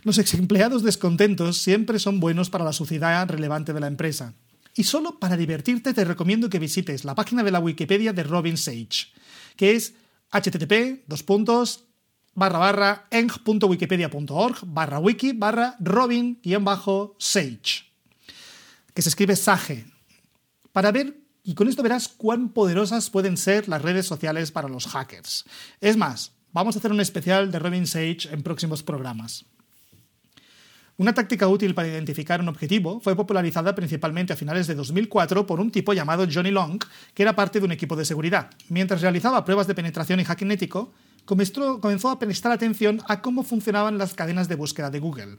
Los 0.02 0.18
ex 0.18 0.34
empleados 0.34 0.82
descontentos 0.82 1.58
siempre 1.58 1.98
son 1.98 2.18
buenos 2.18 2.50
para 2.50 2.64
la 2.64 2.72
sociedad 2.72 3.28
relevante 3.28 3.72
de 3.72 3.80
la 3.80 3.86
empresa. 3.86 4.34
Y 4.74 4.84
solo 4.84 5.18
para 5.18 5.36
divertirte 5.36 5.94
te 5.94 6.04
recomiendo 6.04 6.48
que 6.48 6.58
visites 6.58 7.04
la 7.04 7.14
página 7.14 7.42
de 7.42 7.50
la 7.50 7.58
Wikipedia 7.58 8.12
de 8.12 8.22
Robin 8.22 8.56
Sage, 8.56 9.08
que 9.56 9.74
es 9.74 9.94
http 10.30 11.04
barra 12.34 13.08
eng.wikipedia.org 13.10 14.58
barra 14.66 14.98
wiki 14.98 15.32
barra 15.32 15.76
robin-sage, 15.80 17.84
que 18.94 19.02
se 19.02 19.08
escribe 19.08 19.36
Sage. 19.36 19.86
para 20.72 20.92
ver, 20.92 21.20
y 21.42 21.54
con 21.54 21.68
esto 21.68 21.82
verás 21.82 22.08
cuán 22.08 22.50
poderosas 22.50 23.10
pueden 23.10 23.36
ser 23.36 23.68
las 23.68 23.82
redes 23.82 24.06
sociales 24.06 24.52
para 24.52 24.68
los 24.68 24.86
hackers. 24.86 25.44
Es 25.80 25.96
más, 25.96 26.32
vamos 26.52 26.76
a 26.76 26.78
hacer 26.78 26.92
un 26.92 27.00
especial 27.00 27.50
de 27.50 27.58
Robin 27.58 27.86
Sage 27.86 28.28
en 28.30 28.42
próximos 28.42 28.82
programas. 28.82 29.46
Una 31.00 31.14
táctica 31.14 31.48
útil 31.48 31.74
para 31.74 31.88
identificar 31.88 32.42
un 32.42 32.48
objetivo 32.48 33.00
fue 33.00 33.16
popularizada 33.16 33.74
principalmente 33.74 34.34
a 34.34 34.36
finales 34.36 34.66
de 34.66 34.74
2004 34.74 35.46
por 35.46 35.58
un 35.58 35.70
tipo 35.70 35.94
llamado 35.94 36.26
Johnny 36.30 36.50
Long, 36.50 36.78
que 37.14 37.22
era 37.22 37.34
parte 37.34 37.58
de 37.58 37.64
un 37.64 37.72
equipo 37.72 37.96
de 37.96 38.04
seguridad. 38.04 38.50
Mientras 38.68 39.00
realizaba 39.00 39.42
pruebas 39.46 39.66
de 39.66 39.74
penetración 39.74 40.20
y 40.20 40.24
hacking 40.24 40.50
ético, 40.50 40.92
comenzó 41.24 42.10
a 42.10 42.18
prestar 42.18 42.52
atención 42.52 43.00
a 43.08 43.22
cómo 43.22 43.44
funcionaban 43.44 43.96
las 43.96 44.12
cadenas 44.12 44.46
de 44.46 44.56
búsqueda 44.56 44.90
de 44.90 44.98
Google. 44.98 45.38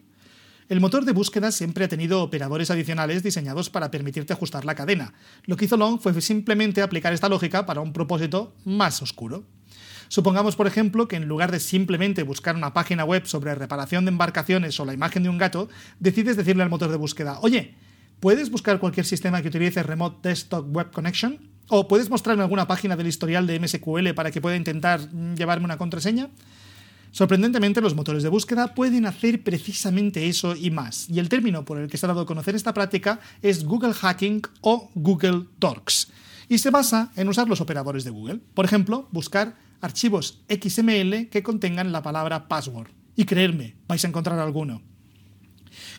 El 0.67 0.79
motor 0.79 1.05
de 1.05 1.11
búsqueda 1.11 1.51
siempre 1.51 1.85
ha 1.85 1.87
tenido 1.87 2.23
operadores 2.23 2.71
adicionales 2.71 3.21
diseñados 3.21 3.69
para 3.69 3.91
permitirte 3.91 4.33
ajustar 4.33 4.65
la 4.65 4.73
cadena. 4.73 5.13
Lo 5.45 5.57
que 5.57 5.65
hizo 5.65 5.77
Long 5.77 5.99
fue 5.99 6.19
simplemente 6.21 6.81
aplicar 6.81 7.13
esta 7.13 7.29
lógica 7.29 7.67
para 7.67 7.81
un 7.81 7.93
propósito 7.93 8.55
más 8.65 8.99
oscuro. 9.03 9.43
Supongamos, 10.11 10.57
por 10.57 10.67
ejemplo, 10.67 11.07
que 11.07 11.15
en 11.15 11.29
lugar 11.29 11.53
de 11.53 11.61
simplemente 11.61 12.23
buscar 12.23 12.57
una 12.57 12.73
página 12.73 13.05
web 13.05 13.25
sobre 13.27 13.55
reparación 13.55 14.03
de 14.03 14.09
embarcaciones 14.09 14.77
o 14.77 14.83
la 14.83 14.93
imagen 14.93 15.23
de 15.23 15.29
un 15.29 15.37
gato, 15.37 15.69
decides 16.01 16.35
decirle 16.35 16.63
al 16.63 16.69
motor 16.69 16.91
de 16.91 16.97
búsqueda, 16.97 17.39
oye, 17.39 17.75
¿puedes 18.19 18.51
buscar 18.51 18.77
cualquier 18.79 19.05
sistema 19.05 19.41
que 19.41 19.47
utilice 19.47 19.81
Remote 19.83 20.27
Desktop 20.27 20.75
Web 20.75 20.91
Connection? 20.91 21.39
¿O 21.69 21.87
puedes 21.87 22.09
mostrarme 22.09 22.43
alguna 22.43 22.67
página 22.67 22.97
del 22.97 23.07
historial 23.07 23.47
de 23.47 23.57
MSQL 23.57 24.13
para 24.13 24.31
que 24.31 24.41
pueda 24.41 24.57
intentar 24.57 24.99
llevarme 25.09 25.63
una 25.63 25.77
contraseña? 25.77 26.27
Sorprendentemente, 27.11 27.79
los 27.79 27.95
motores 27.95 28.21
de 28.21 28.27
búsqueda 28.27 28.75
pueden 28.75 29.05
hacer 29.05 29.41
precisamente 29.41 30.27
eso 30.27 30.57
y 30.57 30.71
más, 30.71 31.09
y 31.09 31.19
el 31.19 31.29
término 31.29 31.63
por 31.63 31.77
el 31.77 31.89
que 31.89 31.97
se 31.97 32.05
ha 32.05 32.09
dado 32.09 32.19
a 32.19 32.25
conocer 32.25 32.53
esta 32.53 32.73
práctica 32.73 33.21
es 33.41 33.63
Google 33.63 33.93
Hacking 33.93 34.41
o 34.59 34.91
Google 34.93 35.45
Docs, 35.57 36.11
y 36.49 36.57
se 36.57 36.69
basa 36.69 37.13
en 37.15 37.29
usar 37.29 37.47
los 37.47 37.61
operadores 37.61 38.03
de 38.03 38.09
Google. 38.09 38.41
Por 38.53 38.65
ejemplo, 38.65 39.07
buscar 39.11 39.70
archivos 39.81 40.41
XML 40.49 41.29
que 41.29 41.43
contengan 41.43 41.91
la 41.91 42.01
palabra 42.01 42.47
password. 42.47 42.89
Y 43.15 43.25
creerme, 43.25 43.75
vais 43.87 44.03
a 44.05 44.07
encontrar 44.07 44.39
alguno. 44.39 44.81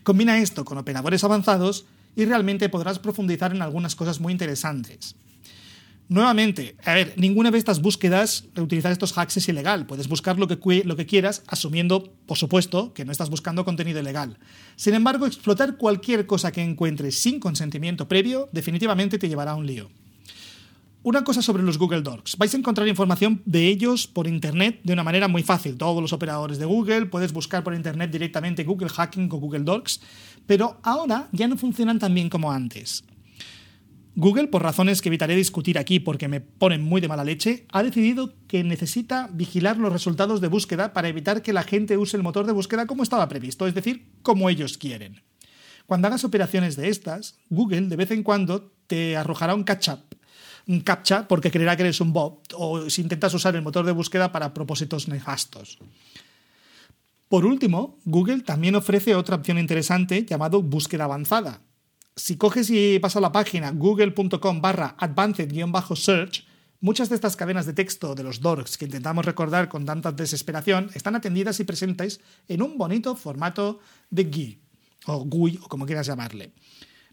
Combina 0.02 0.38
esto 0.38 0.64
con 0.64 0.78
operadores 0.78 1.24
avanzados 1.24 1.86
y 2.16 2.24
realmente 2.24 2.68
podrás 2.68 2.98
profundizar 2.98 3.54
en 3.54 3.62
algunas 3.62 3.94
cosas 3.94 4.20
muy 4.20 4.32
interesantes. 4.32 5.16
Nuevamente, 6.08 6.76
a 6.84 6.92
ver, 6.92 7.14
ninguna 7.16 7.50
de 7.50 7.56
estas 7.56 7.80
búsquedas 7.80 8.44
de 8.54 8.60
utilizar 8.60 8.92
estos 8.92 9.16
hacks 9.16 9.38
es 9.38 9.48
ilegal. 9.48 9.86
Puedes 9.86 10.08
buscar 10.08 10.38
lo 10.38 10.46
que, 10.46 10.84
lo 10.84 10.96
que 10.96 11.06
quieras, 11.06 11.42
asumiendo, 11.46 12.12
por 12.26 12.36
supuesto, 12.36 12.92
que 12.92 13.06
no 13.06 13.12
estás 13.12 13.30
buscando 13.30 13.64
contenido 13.64 14.00
ilegal. 14.00 14.38
Sin 14.76 14.92
embargo, 14.92 15.26
explotar 15.26 15.78
cualquier 15.78 16.26
cosa 16.26 16.52
que 16.52 16.62
encuentres 16.62 17.18
sin 17.18 17.40
consentimiento 17.40 18.08
previo 18.08 18.50
definitivamente 18.52 19.18
te 19.18 19.28
llevará 19.28 19.52
a 19.52 19.56
un 19.56 19.66
lío. 19.66 19.90
Una 21.04 21.24
cosa 21.24 21.42
sobre 21.42 21.64
los 21.64 21.78
Google 21.78 22.02
Docs. 22.02 22.36
Vais 22.36 22.54
a 22.54 22.56
encontrar 22.56 22.86
información 22.86 23.42
de 23.44 23.66
ellos 23.66 24.06
por 24.06 24.28
Internet 24.28 24.82
de 24.84 24.92
una 24.92 25.02
manera 25.02 25.26
muy 25.26 25.42
fácil. 25.42 25.76
Todos 25.76 26.00
los 26.00 26.12
operadores 26.12 26.58
de 26.58 26.64
Google, 26.64 27.06
puedes 27.06 27.32
buscar 27.32 27.64
por 27.64 27.74
Internet 27.74 28.12
directamente 28.12 28.62
Google 28.62 28.88
Hacking 28.88 29.28
o 29.32 29.36
Google 29.38 29.64
Docs, 29.64 30.00
pero 30.46 30.78
ahora 30.84 31.28
ya 31.32 31.48
no 31.48 31.56
funcionan 31.56 31.98
tan 31.98 32.14
bien 32.14 32.30
como 32.30 32.52
antes. 32.52 33.02
Google, 34.14 34.46
por 34.46 34.62
razones 34.62 35.02
que 35.02 35.08
evitaré 35.08 35.34
discutir 35.34 35.76
aquí 35.76 35.98
porque 35.98 36.28
me 36.28 36.40
ponen 36.40 36.84
muy 36.84 37.00
de 37.00 37.08
mala 37.08 37.24
leche, 37.24 37.66
ha 37.72 37.82
decidido 37.82 38.34
que 38.46 38.62
necesita 38.62 39.28
vigilar 39.32 39.78
los 39.78 39.92
resultados 39.92 40.40
de 40.40 40.46
búsqueda 40.46 40.92
para 40.92 41.08
evitar 41.08 41.42
que 41.42 41.52
la 41.52 41.64
gente 41.64 41.96
use 41.96 42.16
el 42.16 42.22
motor 42.22 42.46
de 42.46 42.52
búsqueda 42.52 42.86
como 42.86 43.02
estaba 43.02 43.28
previsto, 43.28 43.66
es 43.66 43.74
decir, 43.74 44.06
como 44.22 44.48
ellos 44.48 44.78
quieren. 44.78 45.20
Cuando 45.86 46.06
hagas 46.06 46.22
operaciones 46.22 46.76
de 46.76 46.90
estas, 46.90 47.40
Google 47.50 47.88
de 47.88 47.96
vez 47.96 48.12
en 48.12 48.22
cuando 48.22 48.72
te 48.86 49.16
arrojará 49.16 49.56
un 49.56 49.64
catch-up, 49.64 49.98
captcha 50.84 51.28
porque 51.28 51.50
creerá 51.50 51.76
que 51.76 51.82
eres 51.82 52.00
un 52.00 52.12
bot 52.12 52.52
o 52.54 52.88
si 52.88 53.02
intentas 53.02 53.34
usar 53.34 53.54
el 53.56 53.62
motor 53.62 53.84
de 53.84 53.92
búsqueda 53.92 54.32
para 54.32 54.54
propósitos 54.54 55.08
nefastos. 55.08 55.78
Por 57.28 57.46
último, 57.46 57.98
Google 58.04 58.40
también 58.40 58.74
ofrece 58.74 59.14
otra 59.14 59.36
opción 59.36 59.58
interesante 59.58 60.24
llamado 60.24 60.62
búsqueda 60.62 61.04
avanzada, 61.04 61.60
si 62.16 62.36
coges 62.36 62.68
y 62.70 62.98
vas 62.98 63.16
a 63.16 63.20
la 63.20 63.32
página 63.32 63.70
google.com 63.70 64.60
barra 64.60 64.94
advanced-search, 64.98 66.44
muchas 66.80 67.08
de 67.08 67.14
estas 67.14 67.36
cadenas 67.36 67.64
de 67.64 67.72
texto 67.72 68.14
de 68.14 68.22
los 68.22 68.40
dorks 68.40 68.76
que 68.76 68.84
intentamos 68.84 69.24
recordar 69.24 69.68
con 69.68 69.86
tanta 69.86 70.12
desesperación 70.12 70.90
están 70.94 71.16
atendidas 71.16 71.58
y 71.60 71.64
presentes 71.64 72.20
en 72.48 72.60
un 72.60 72.76
bonito 72.76 73.16
formato 73.16 73.80
de 74.10 74.24
GUI, 74.24 74.60
o 75.06 75.24
GUI, 75.24 75.58
o 75.62 75.68
como 75.68 75.86
quieras 75.86 76.06
llamarle. 76.06 76.52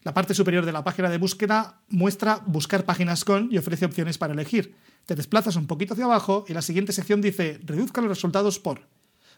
La 0.03 0.13
parte 0.13 0.33
superior 0.33 0.65
de 0.65 0.71
la 0.71 0.83
página 0.83 1.09
de 1.09 1.17
búsqueda 1.17 1.81
muestra 1.89 2.41
buscar 2.45 2.85
páginas 2.85 3.25
con 3.25 3.49
y 3.51 3.57
ofrece 3.57 3.85
opciones 3.85 4.17
para 4.17 4.33
elegir. 4.33 4.75
Te 5.05 5.15
desplazas 5.15 5.55
un 5.55 5.67
poquito 5.67 5.93
hacia 5.93 6.05
abajo 6.05 6.45
y 6.47 6.53
la 6.53 6.61
siguiente 6.61 6.93
sección 6.93 7.21
dice 7.21 7.59
reduzca 7.63 8.01
los 8.01 8.09
resultados 8.09 8.59
por, 8.59 8.87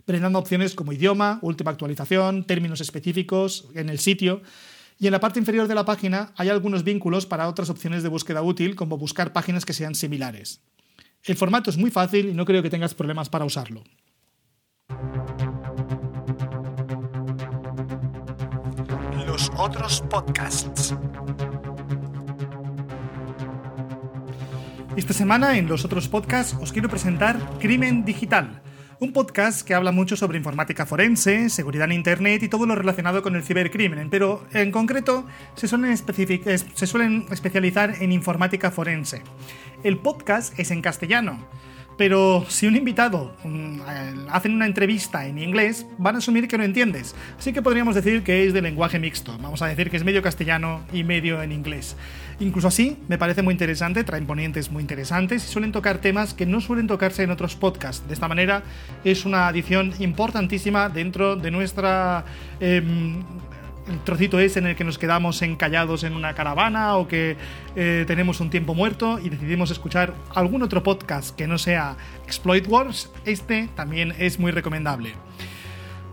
brindando 0.06 0.38
opciones 0.38 0.76
como 0.76 0.94
idioma, 0.94 1.40
última 1.42 1.72
actualización, 1.72 2.46
términos 2.46 2.82
específicos 2.82 3.68
en 3.74 3.90
el 3.90 4.00
sitio 4.00 4.42
y 5.02 5.08
en 5.08 5.14
la 5.14 5.20
parte 5.20 5.40
inferior 5.40 5.68
de 5.68 5.74
la 5.74 5.84
página 5.84 6.32
hay 6.38 6.50
algunos 6.50 6.84
vínculos 6.84 7.26
para 7.26 7.48
otras 7.48 7.72
opciones 7.72 8.04
de 8.04 8.10
búsqueda 8.10 8.44
útil, 8.44 8.76
como 8.76 9.00
buscar 9.00 9.34
páginas 9.34 9.66
que 9.66 9.74
sean 9.74 9.96
similares. 9.96 10.62
El 11.24 11.36
formato 11.36 11.72
es 11.72 11.78
muy 11.78 11.90
fácil 11.90 12.30
y 12.30 12.36
no 12.36 12.46
creo 12.46 12.62
que 12.62 12.70
tengas 12.70 12.94
problemas 12.94 13.28
para 13.28 13.44
usarlo. 13.44 13.84
Otros 19.58 20.02
podcasts. 20.10 20.96
Esta 24.96 25.14
semana 25.14 25.58
en 25.58 25.68
los 25.68 25.86
otros 25.86 26.08
podcasts 26.08 26.56
os 26.62 26.72
quiero 26.72 26.90
presentar 26.90 27.40
Crimen 27.60 28.06
Digital 28.06 28.62
un 29.02 29.14
podcast 29.14 29.66
que 29.68 29.74
habla 29.74 29.92
mucho 29.92 30.16
sobre 30.16 30.38
informática 30.38 30.86
forense, 30.86 31.50
seguridad 31.50 31.86
en 31.86 31.94
Internet 31.94 32.44
y 32.44 32.50
todo 32.50 32.68
lo 32.68 32.76
relacionado 32.76 33.24
con 33.24 33.36
el 33.36 33.42
cibercrimen, 33.42 34.12
pero 34.12 34.46
en 34.54 34.72
concreto 34.72 35.26
se 35.56 35.68
suelen, 35.68 35.98
se 35.98 36.88
suelen 36.88 37.26
especializar 37.32 37.96
en 38.00 38.12
informática 38.12 38.70
forense. 38.70 39.24
El 39.84 39.98
podcast 39.98 40.58
es 40.60 40.70
en 40.70 40.84
castellano 40.84 41.40
pero 41.98 42.46
si 42.48 42.68
un 42.68 42.76
invitado 42.76 43.36
mm, 43.44 43.80
eh, 43.82 44.14
hace 44.30 44.50
una 44.50 44.66
entrevista 44.66 45.26
en 45.26 45.38
inglés, 45.38 45.86
van 45.98 46.16
a 46.16 46.18
asumir 46.18 46.48
que 46.48 46.58
no 46.58 46.64
entiendes. 46.64 47.16
Así 47.38 47.54
que 47.54 47.62
podríamos 47.62 47.96
decir 47.96 48.24
que 48.24 48.46
es 48.46 48.54
de 48.54 48.62
lenguaje 48.62 49.00
mixto. 49.00 49.38
Vamos 49.40 49.62
a 49.62 49.68
decir 49.68 49.90
que 49.90 49.98
es 49.98 50.04
medio 50.04 50.22
castellano 50.22 50.82
y 50.92 51.04
medio 51.04 51.42
en 51.42 51.52
inglés. 51.52 51.96
Incluso 52.40 52.70
así, 52.70 52.98
me 53.08 53.18
parece 53.20 53.44
muy 53.44 53.54
interesante, 53.54 54.04
traen 54.04 54.26
ponentes 54.26 54.72
muy 54.72 54.82
interesantes 54.82 55.44
y 55.44 55.48
suelen 55.48 55.72
tocar 55.72 56.00
temas 56.00 56.34
que 56.34 56.48
no 56.48 56.60
suelen 56.60 56.88
tocarse 56.88 57.24
en 57.24 57.30
otros 57.30 57.56
podcasts. 57.56 58.08
De 58.08 58.14
esta 58.16 58.28
manera, 58.28 58.64
es 59.04 59.26
una 59.26 59.48
adición 59.48 59.94
importantísima 60.00 60.90
dentro 60.90 61.36
de 61.36 61.52
nuestra 61.52 62.26
em, 62.60 63.22
el 63.88 64.00
trocito 64.04 64.40
es 64.40 64.58
en 64.58 64.68
el 64.68 64.76
que 64.76 64.84
nos 64.84 64.98
quedamos 64.98 65.42
encallados 65.42 66.04
en 66.04 66.14
una 66.14 66.34
caravana 66.34 66.98
o 66.98 67.08
que 67.08 67.38
eh, 67.76 68.04
tenemos 68.08 68.40
un 68.40 68.50
tiempo 68.50 68.74
muerto 68.74 69.20
y 69.20 69.30
decidimos 69.30 69.72
escuchar 69.72 70.14
algún 70.34 70.64
otro 70.64 70.84
podcast 70.84 71.36
que 71.36 71.48
no 71.48 71.58
sea 71.58 71.96
Exploit 72.26 72.68
Wars, 72.68 73.12
este 73.26 73.70
también 73.76 74.14
es 74.20 74.40
muy 74.40 74.52
recomendable. 74.52 75.14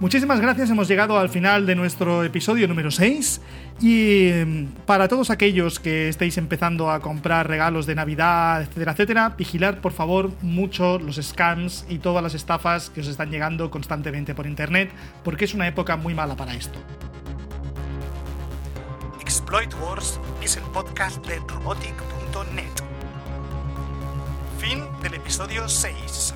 Muchísimas 0.01 0.41
gracias, 0.41 0.71
hemos 0.71 0.87
llegado 0.87 1.19
al 1.19 1.29
final 1.29 1.67
de 1.67 1.75
nuestro 1.75 2.23
episodio 2.23 2.69
número 2.69 2.93
6 2.93 3.41
y 3.81 4.29
em, 4.29 4.69
para 4.87 5.09
todos 5.09 5.29
aquellos 5.31 5.81
que 5.81 6.09
estéis 6.09 6.39
empezando 6.39 6.89
a 6.89 7.01
comprar 7.01 7.49
regalos 7.49 7.85
de 7.85 7.97
Navidad, 7.97 8.63
etcétera, 8.63 8.93
etcétera, 8.93 9.29
vigilar 9.37 9.81
por 9.81 9.91
favor 9.91 10.31
mucho 10.41 11.01
los 11.01 11.17
scams 11.17 11.85
y 11.89 11.99
todas 11.99 12.23
las 12.23 12.35
estafas 12.35 12.91
que 12.91 13.01
os 13.01 13.09
están 13.09 13.33
llegando 13.33 13.73
constantemente 13.73 14.37
por 14.37 14.47
internet 14.47 14.93
porque 15.25 15.47
es 15.47 15.55
una 15.55 15.67
época 15.67 15.97
muy 15.97 16.15
mala 16.15 16.37
para 16.37 16.55
esto. 16.55 16.79
Exploit 19.29 19.75
Wars 19.83 20.19
es 20.41 20.57
el 20.57 20.63
podcast 20.73 21.23
de 21.27 21.39
robotic.net. 21.41 22.73
Fin 24.59 24.89
del 25.03 25.13
episodio 25.13 25.69
6. 25.69 26.33